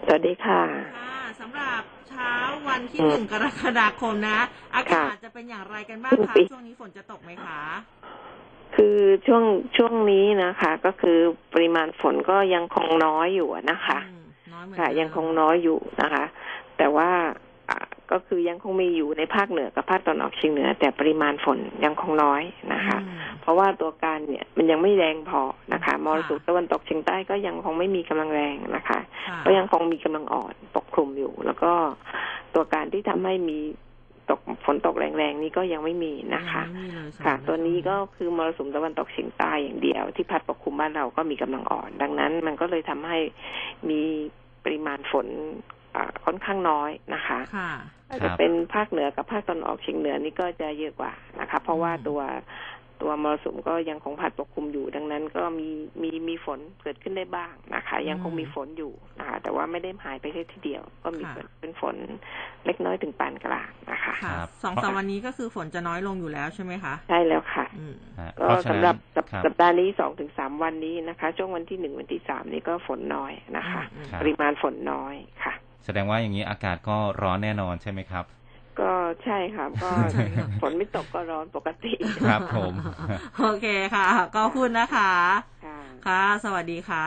[0.06, 0.62] สวัสดีค่ะ
[0.98, 2.34] ค่ะสำหรับเช้า
[2.68, 4.40] วันที่หนึ่งกรกฎาคมนะ
[4.76, 7.62] อากาศจะเป็นอย่างไรกันบ้างคะช่วงนี้ฝนจะตกไหมคะ
[8.76, 9.44] คือช่วง
[9.78, 11.18] ช่วงนี้นะคะ ก็คือ
[11.54, 14.00] ปริมาณฝนก็ยังคงน้อยอยู่อะนะคะ
[14.62, 16.26] อืมน้อยเหมือนค่ะเดิมยังคงน้อยอยู่นะคะ
[16.78, 17.10] แต่ว่า
[17.70, 17.78] อ่า
[18.12, 22.44] ก็คือยังคงมีอยู่ในภาคเหนือกับภาคตะวันออกเฉียงเหนือ แต่ปริมาณฝนยังคงน้อย
[22.74, 25.42] นะคะอืมเพราะว่าตัวการเนี่ยมันยังไม่แรงพอ
[25.74, 31.72] นะคะมรสุมตะวันตกเฉียงใต้ก็ยังคงไม่มีกำลังแรงนะคะค่ะก็ยังคงมีกำลังอ่อนปกคลุมอยู่ แล้วก็
[32.56, 33.60] ตัวการที่ทำให้มี
[34.30, 43.18] ตกฝนตกแรงๆ นี้ก็ยังไม่มีนะคะยังไม่มีเลยใช่ไหมค่ะ ตัวนี้ก็คือมรสุมตะวันตกเฉียงใต้อย่างเดียว ที่พัดปกคลุมบ้านเราก็มีกำลังอ่อน ดังนั้น มันก็เลยทำให้
[43.90, 44.02] มี
[44.66, 45.28] ปริมาณฝน
[45.96, 47.72] อ่าค่อนข้างน้อยนะคะค่ะ
[48.10, 52.22] อาจจะเป็นภาคเหนือกับภาคตะวันออกเฉียงเหนือนี่ก็จะเยอะกว่านะคะ เพราะว่าอืมตัว
[53.02, 55.70] ตัวมรสุมก็ยังคงพัดปกคลุมอยู่ ดังนั้นก็มี
[56.02, 61.96] มีมีฝนเกิดขึ้นได้บ้างนะคะ ยังคงมีฝนอยู่นะคะแต่ว่าไม่ได้หายไปแค่ทีเดียว ก็มีฝนเป็นฝน
[62.66, 75.54] เล็กน้อยถึงปานกลางนะคะค่ะครับสองสามวันนี้ก็คือฝนจะน้อยลงอยู่แล้วใช่ไหมคะใช่แล้วค่ะอืมฮะก็เพราะฉะสำนั้นหรับสัปครับสัปดาห์นี้สองถึงสามวันนี้นะคะ ช่วงวันที่หนึ่งวันที่สามนี่ก็ฝนน้อยนะคะอืมครับปริมาณฝนน้อยค่ะ
[75.86, 78.26] แสดงว่าอย่างนี้อากาศก็ร้อนแน่นอนใช่ไหมครับ
[78.80, 78.92] ก็
[79.24, 81.94] ใช่ค่ะก็ใช่ค่ะฝนไม่ตกก็ร้อนปกติ
[82.28, 82.74] ครับผม
[83.42, 84.06] โอเคค่ะ
[84.36, 85.12] ก็ขอบคุณนะคะ
[85.66, 87.06] ค่ะค่ะ สวัสดีค่ะ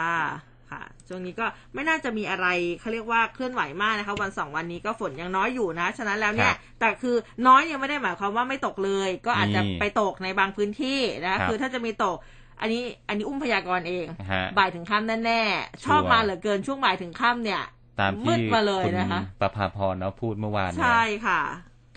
[0.71, 2.47] ค่ะช่วงนี้ก็ไม่น่าจะมีอะไร
[2.81, 12.19] เขาเรียกว่าเคลื่อนไหวมากนะคะวันสองวันนี้ก็ฝนยังน้อยอยู่นะ ฉะนั้นแล้วเนี่คยรับแต่คือน้อยยังไม่ได้หมายความว่าไม่ตกเลย ก็อาจจะนี่ไปตกในบางพื้นที่นะครัคะบคือถ้าจะมีตก
[12.61, 17.63] อันนี้อันนี้อุ้มพยากรณ์เองฮะบ่ายถึงค่ำแน่ๆชอบชัวร์มาเหลือเกินช่วงบ่ายถึงค่ำเนี่ย
[18.01, 21.43] ตามมืที่ดมาเลยคุณนะคะประภาพรเนาะพูดเมื่อวานเนี่ยใช่ค่ะ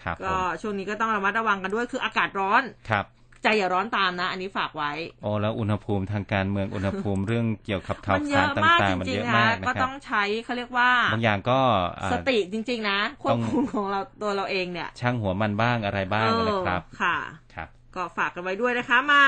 [0.04, 3.06] ครับผก็มช่วงนี้ก็ต้องระมัดระวังกันด้วยคืออากาศร้อนครับ
[3.44, 4.92] ใจอย่าร้อนตามนะ อันนี้ฝากไว้
[5.22, 11.60] โอ้แล้วอุณหภูมิทางการเมืองอุณหภูมิเรื่องเกี่ยวกับข่าวมันเยสารอะตมาก่างจๆมันริเยงอะๆมานะกนะก็ครัต้บองใช้เขาเรียกว่าบางอย่างก็
[12.02, 17.18] อ่าสติจริง ๆ นะควบคุมของเราตัวเราเองเนี่ย ช่างหัวมันบ้างอะไรบ้างนะครับเออค่ะ
[17.54, 19.24] ครับ ก็ฝากกันไว้ด้วยนะคะมา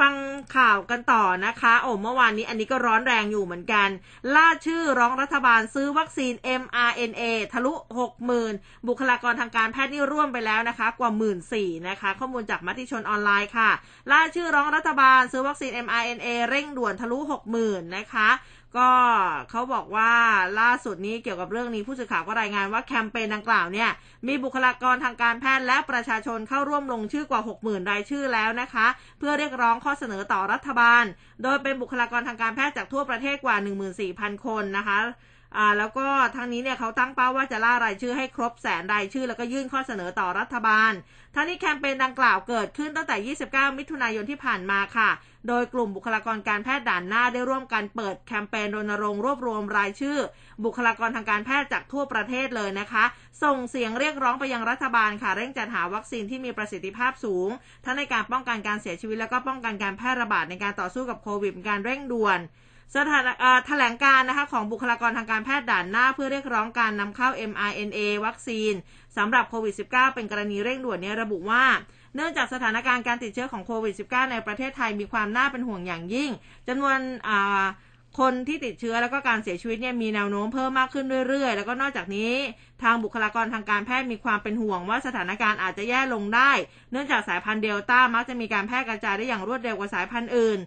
[0.00, 0.14] ฟัง
[0.56, 3.88] ข่าวกันต่อนะคะ โอ้เมื่อวานนี้อันนี้ก็ร้อนแรงอยู่เหมือนกัน
[4.34, 7.22] ล่าชื่อร้องรัฐบาลซื้อวัคซีน mRNA
[7.52, 7.72] ทะลุ
[8.30, 11.40] 60,000 บุคลากรทางการแพทย์นี่ร่วมไปแล้วนะคะ กว่า 1 4ื่น
[11.88, 13.70] นะคะ ข้อมูลจากมติชนออนไลน์ค่ะ
[14.10, 17.18] ล่าชื่อร้องรัฐบาลซื้อวัคซีน mRNA เร่งด่วนทะลุ
[17.58, 18.28] 60,000 นะคะ
[18.76, 18.90] ก็
[19.50, 20.12] เขาบอกว่า
[20.60, 23.90] ล่าสุดนี้เกี่ยวกับเรื่องนี้ผู้สื่อข่าวก็รายงานว่าแคมเปญดังกล่าวเนี่ย
[24.28, 28.86] มีบุคลากรทางการแพทย์และประชาชนเข้าร่วมลงชื่อกว่า 60,000 รายชื่อแล้วนะคะ
[29.18, 31.04] เพื่อเรียกร้องข้อเสนอต่อรัฐบาล
[31.42, 33.56] โดยเป็นบุคลากรทางการแพทย์จากทั่วประเทศกว่า
[34.00, 34.98] 14,000 คนนะคะ
[35.56, 40.92] อ่าแล้วก็ทั้งนี้เนี่ยเขาตั้งเป้าว่าจะล่ารายชื่อให้ครบแสนรายชื่อ แล้วก็ยื่นข้อเสนอต่อรัฐบาล
[41.34, 45.10] ทั้งนี้แคมเปญดังกล่าวเกิดขึ้นตั้งแต่ 29 มิถุนายนที่ผ่านมาค่ะ
[45.48, 50.18] โดยกลุ่มบุคลากรการแพทย์ด่านหน้าได้ร่วมกันเปิดแคมเปญรณรงค์รวบรวมรายชื่อ
[50.64, 53.04] บุคลากรทางการแพทย์จากทั่วประเทศเลยนะคะ
[53.42, 57.48] ส่งเสียงเรียกร้องไปยังรัฐบาลค่ะ เร่งจัดหาวัคซีนที่มีประสิทธิภาพสูง
[57.84, 62.38] ทั้งในการป้องกันการเสียชีวิต แล้วก็ป้องกันการแพร่ระบาดในการต่อสู้กับโควิดเป็นการเร่งด่วน
[62.96, 68.72] สถานเอ่อแถลงการนะคะของบุคลากรทางการแพทย์ด่านหน้า เพื่อเรียกร้องการนำเข้า mRNA วัคซีน
[69.16, 71.64] สำหรับโควิด -19 เป็นกรณีเร่งด่วนเนี้ระบุว่า
[72.14, 76.30] เนื่องจากสถานการณ์การติดเชื้อของโควิด -19 ในประเทศไทยมีความน่าเป็นห่วงอย่างยิ่ง
[76.68, 76.98] จำนวน
[78.18, 82.32] คนที่ติดเชื้อแล้วก็การเสียชีวิตเนี่ยมีแนวโน้มเพิ่มมากขึ้นเรื่อยๆ แล้วก็นอกจากนี้
[82.82, 86.52] ทางบุคลากรทางการแพทย์มีความเป็นห่วงว่าสถานการณ์อาจจะแย่ลงได้
[86.90, 90.58] เนื่องจากสายพันธุ์เดลต้ามักจะมีการแพร่กระจายได้อย่างรวดเร็วกว่าสายพันธุ์อื่น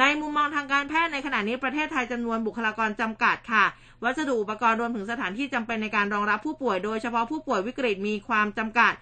[0.00, 3.64] ในมุมมองทางการแพทย์ในขณะนี้ประเทศไทยจำนวนบุคลากรจำกัดค่ะ
[4.04, 8.92] วัสดุอุปกรณ์รวมถึงสถานที่จำเป็นในการรองรับผู้ป่วยโดยเฉพาะผู้ป่วยวิกฤตมีความจำกัด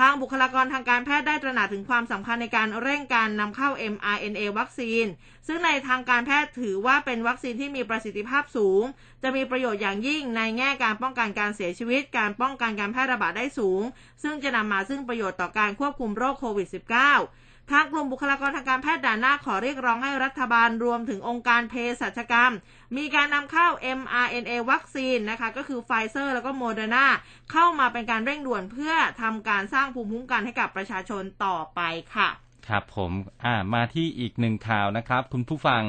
[0.00, 5.04] ทางบุคลากรทางการแพทย์ได้ตระหนักถึงความสำคัญในการเร่งการนำเข้า mRNA วัคซีน
[5.46, 8.82] ซึ่งในทางการแพทย์ถือว่าเป็นวัคซีนที่มีประสิทธิภาพสูง
[9.22, 13.82] จะมีประโยชน์อย่างยิ่งในแง่การป้องกันการเสียชีวิต การป้องกันการแพร่ระบาดได้สูง
[14.22, 22.52] ซึ่งจะนำมาซึ่งประโยชน์ต่อการควบคุมโรคโควิด -19 ทางกลุ่มบุคลากรทางการแพทย์ด่านหน้าขอเรียกร้องให้รัฐบาลรวมถึงองค์การเภสัชกรรม
[22.96, 23.66] มีการนำเข้า
[23.98, 27.06] mRNA วัคซีนนะคะก็คือไฟเซอร์แล้วก็โมเดอร์นา
[27.52, 31.80] เข้ามาเป็นการเร่งด่วนเพื่อทำการสร้างภูมิคุ้มกันให้กับประชาชนต่อไป
[32.14, 32.30] ค่ะ
[32.68, 33.12] ครับผม
[33.44, 35.82] อ่ามาที่อีกหนึ่งข่าวนะครับ คุณผู้ฟัง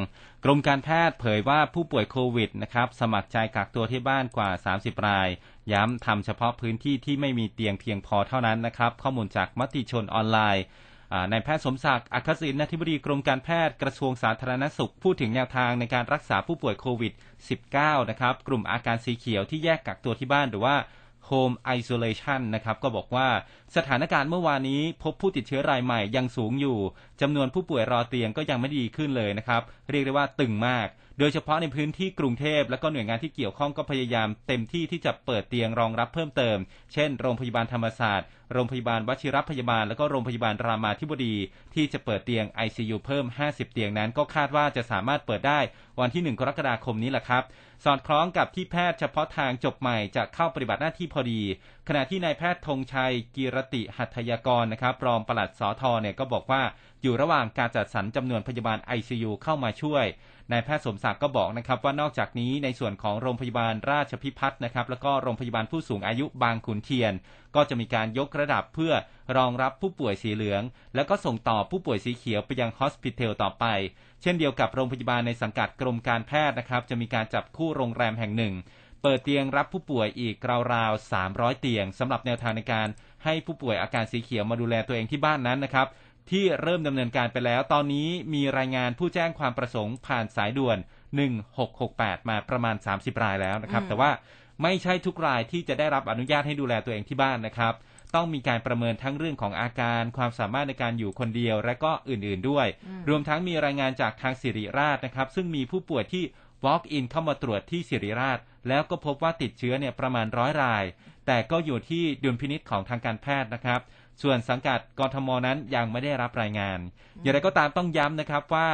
[0.43, 5.29] กรมการแพทย์เผยว่าผู้ป่วยโควิดนะครับสมัครใจกักตัวที่บ้านกว่า 30 ราย
[5.71, 10.63] ย้ำทำเฉพาะพื้นที่ที่ไม่มีเตียงเพียงพอเท่านั้นนะครับ ข้อมูลจากมติชนออนไลน์
[11.31, 17.13] นายแพทย์สมศักดิ์อัคศินอธิบดีกรมการแพทย์กระทรวงสาธารณสุข พูดถึงแนวทางในการรักษาผู้ป่วยโควิด
[17.61, 20.75] -19 นะครับ กลุ่มอาการสีเขียวที่แยกกักตัวที่บ้านหรือว่า
[21.29, 23.27] Home Isolation นะครับ ก็บอกว่า
[23.75, 26.77] สถานการณ์เมื่อวานนี้พบผู้ติดเชื้อรายใหม่ยังสูงอยู่
[27.21, 30.87] จำนวนผู้ป่วยรอเตียงก็ยังไม่ดีขึ้นเลยนะครับ เรียกได้ว่าตึงมาก
[31.19, 36.57] โดยเฉพาะในพื้นที่กรุงเทพและก็หน่วยงานที่เกี่ยวข้องก็พยายามเต็มที่ที่จะเปิดเตียงรองรับเพิ่มเติม
[36.93, 41.35] เช่น โรงพยาบาลธรรมศาสตร์ โรงพยาบาลวชิรพยาบาล และก็โรงพยาบาลรามาธิบดี
[41.73, 45.59] ที่จะเปิดเตียง ICU เพิ่ม 50 เตียงนั้น ก็คาดว่าจะสามารถเปิดได้
[45.99, 47.43] วันที่ 1 กรกฎาคมนี้แหละครับ
[47.85, 51.41] สอดคล้องกับที่แพทย์เฉพาะทางจบใหม่จะเข้าปฏิบัติหน้าที่พอดี
[51.89, 56.61] ขณะที่นายแพทย์ธงชัยกีรติหัตถยากรนะครับรองปลัดสอทอเนี่ยก็บอกว่า
[57.01, 60.05] อยู่ระหว่างการจัดสรรจำนวนพยาบาล ICU เข้ามาช่วย
[60.51, 67.13] นายแพทย์สมศักดิ์ก็บอกนะครับว่านอกจากนี้ในส่วนของโรงพยาบาลราชพิพัฒน์นะครับแล้วก็โรงพยาบาลผู้สูงอายุบางขุนเทียน
[67.55, 68.93] ก็จะมีการยกระดับเพื่อ
[69.37, 70.61] รองรับผู้ป่วยสีเหลือง
[70.95, 73.65] แล้วก็ส่งต่อผู้ป่วยสีเขียวไปยังฮอสพิทอลต่อไป
[74.21, 78.53] เช่นเดียวกับโรงพยาบาลในสังกัดกรมการแพทย์นะครับจะมีการจับคู่โรงแรมแห่งหนึ่ง
[79.07, 80.35] เปิดเตียงรับผู้ป่วยอีก
[80.73, 82.87] ราวๆ 300 เตียงสำหรับแนวทางในการ
[83.23, 85.87] ให้ผู้ป่วยอาการสีเขียวมาดูแลตัวเองที่บ้านนั้นนะครับ
[86.31, 90.77] ที่เริ่มดำเนินการไปแล้ว ตอนนี้มีรายงานผู้แจ้งความประสงค์ผ่านสายด่วน
[91.53, 94.11] 1668 มาประมาณ 30 รายแล้วนะครับ แต่ว่า
[94.63, 97.73] ไม่ใช่ทุกรายที่จะได้รับอนุญาตให้ดูแลตัวเองที่บ้านนะครับ
[98.15, 102.67] ต้องมีการประเมินทั้งเรื่องของอาการ ความสามารถในการอยู่คนเดียว และก็อื่นๆด้วย
[103.09, 106.23] รวมทั้งมีรายงานจากทางสิริราชนะครับ ซึ่งมีผู้ป่วยที่
[106.65, 110.83] walk in เข้ามาตรวจที่สิริราช แล้วก็พบว่าติดเชื้อเนี่ยประมาณร้อยราย
[111.25, 113.81] แต่ก็อยู่ที่ดุลพินิษของทางการแพทย์นะครับ
[114.21, 116.79] ส่วนสังกัดกรทมนั้นยังไม่ได้รับรายงาน
[117.21, 118.69] อย่างไรก็ตามต้องย้ำนะครับว่า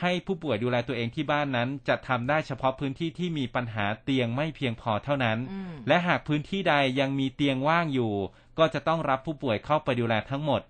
[0.00, 5.38] ให้ผู้ป่วยดูแลตัวเองที่บ้านนั้น จะทำได้เฉพาะพื้นที่ที่มีปัญหาเตียงไม่เพียงพอเท่านั้น
[5.88, 8.12] และหากพื้นที่ใดยังมีเตียงว่างอยู่
[8.58, 10.60] ก็จะต้องรับผู้ป่วยเข้าไปดูแลทั้งหมด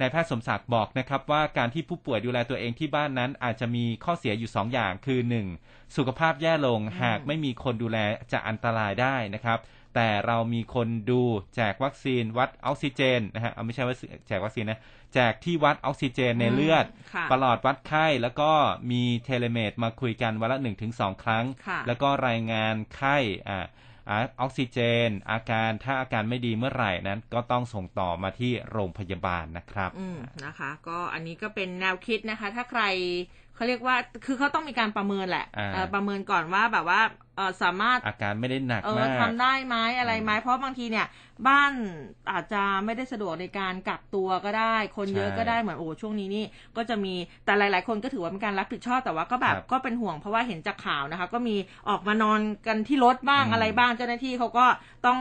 [0.00, 5.20] นายแพทย์สมศักดิ์บอกนะครับว่าการที่ผู้ป่วยดูแลตัวเองที่บ้านนั้นอาจจะมีข้อเสียอยู่ 2 อย่างคือ
[5.58, 5.96] 1.
[5.96, 7.98] สุขภาพแย่ลงหากไม่มีคนดูแล
[8.32, 9.58] จะอันตรายได้นะครับ
[9.94, 11.22] แต่เรามีคนดู
[11.54, 13.96] แจกวัคซีนวัดออกซิเจนนะฮะไม่ใช่ว่า
[14.28, 14.80] แจกวัคซีนนะ
[15.14, 16.86] แจกที่วัดออกซิเจนในเลือด
[17.30, 18.50] ปรอทวัดไข้แล้วก็
[18.90, 21.44] มี telemed มาคุยกันวันละหนึ่งถึงสองครั้ง
[21.86, 23.16] แล้วก็รายงานไข้
[23.48, 23.66] อ่า
[24.12, 32.82] ออกซิเจน อาการถ้าอาการไม่ดีเมื่อไหร่นั้น ก็ต้องส่งต่อมาที่โรงพยาบาลนะครับอืมนะคะ ก็อันนี้ก็เป็นแนวคิดนะคะ ถ้าใคร
[33.54, 35.46] เขาเรียกว่าคือเขาต้องมีการประเมินแหละ
[35.94, 37.00] ประเมินก่อนว่าแบบว่า
[37.62, 41.06] สามารถอาการไม่ได้หนักมากทำได้ไหมอะไรไหมเพราะบางทีเนี่ย
[41.48, 41.72] บ้าน
[42.30, 46.44] อาจจะไม่ได้สะดวกในการกักตัวก็ได้ คนเยอะก็ได้เหมือนโอ้ช่วงนี้นี่
[46.76, 47.14] ก็จะมี
[47.44, 51.56] แต่หลาย ๆ คนก็ถือว่าเป็นการรับผิดชอบแต่ว่าก็แบบก็เป็นห่วงเพราะว่าเห็นจากข่าวนะคะ ก็มี
[51.88, 54.66] ออกมานอนกันที่รถบ้างอะไรบ้างเจ้าหน้าที่เขาก็
[55.06, 55.18] ต้อง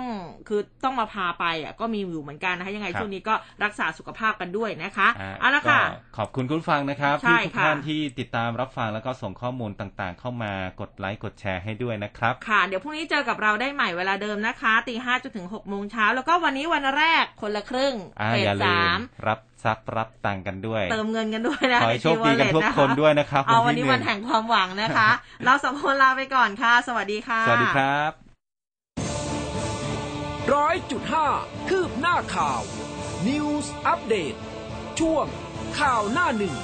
[0.48, 3.34] คือต้องมาพาไปอะก็มีอยู่เหมือนกันนะคะยังไงช่วงนี้ก็
[3.64, 5.08] รักษาสุขภาพกันด้วยนะคะ
[5.40, 5.82] เอาละค่ะ
[6.18, 17.94] ขอบคุณคุณฟังนะครับที่ทุกท่านที่ติดตามรับฟังแล้วก็ส่งข้อมูลต่างๆ เข้ามากดไลค์กดแชร์ให้ด้วยนะครับ ค่ะเดี๋ยวพรุ่งนี้เจอกับเราได้ใหม่เวลาเดิมนะคะตีห้าจนถึงหกโมงเช้าแล้วก็วันนี้วันแรกคนละครึ่ง
[18.28, 25.10] เฟสสามรับซับรับตังกันด้วย เติมเงินกันด้วยนะขอให้โชคดีกันทุกคนด้วยนะครับเอาวันนี้วันแห่งความหวังนะคะ
[25.46, 28.12] เราสองคนลาไปก่อนค่ะ สวัสดีค่ะ สวัสดีครับ
[30.54, 31.28] ร้อยจุดห้า
[31.70, 32.62] คืบหน้าข่าว
[33.28, 34.34] News อัปเดต
[35.00, 35.26] ช่วง
[35.80, 36.56] ข่าวหน้าหนึ่ง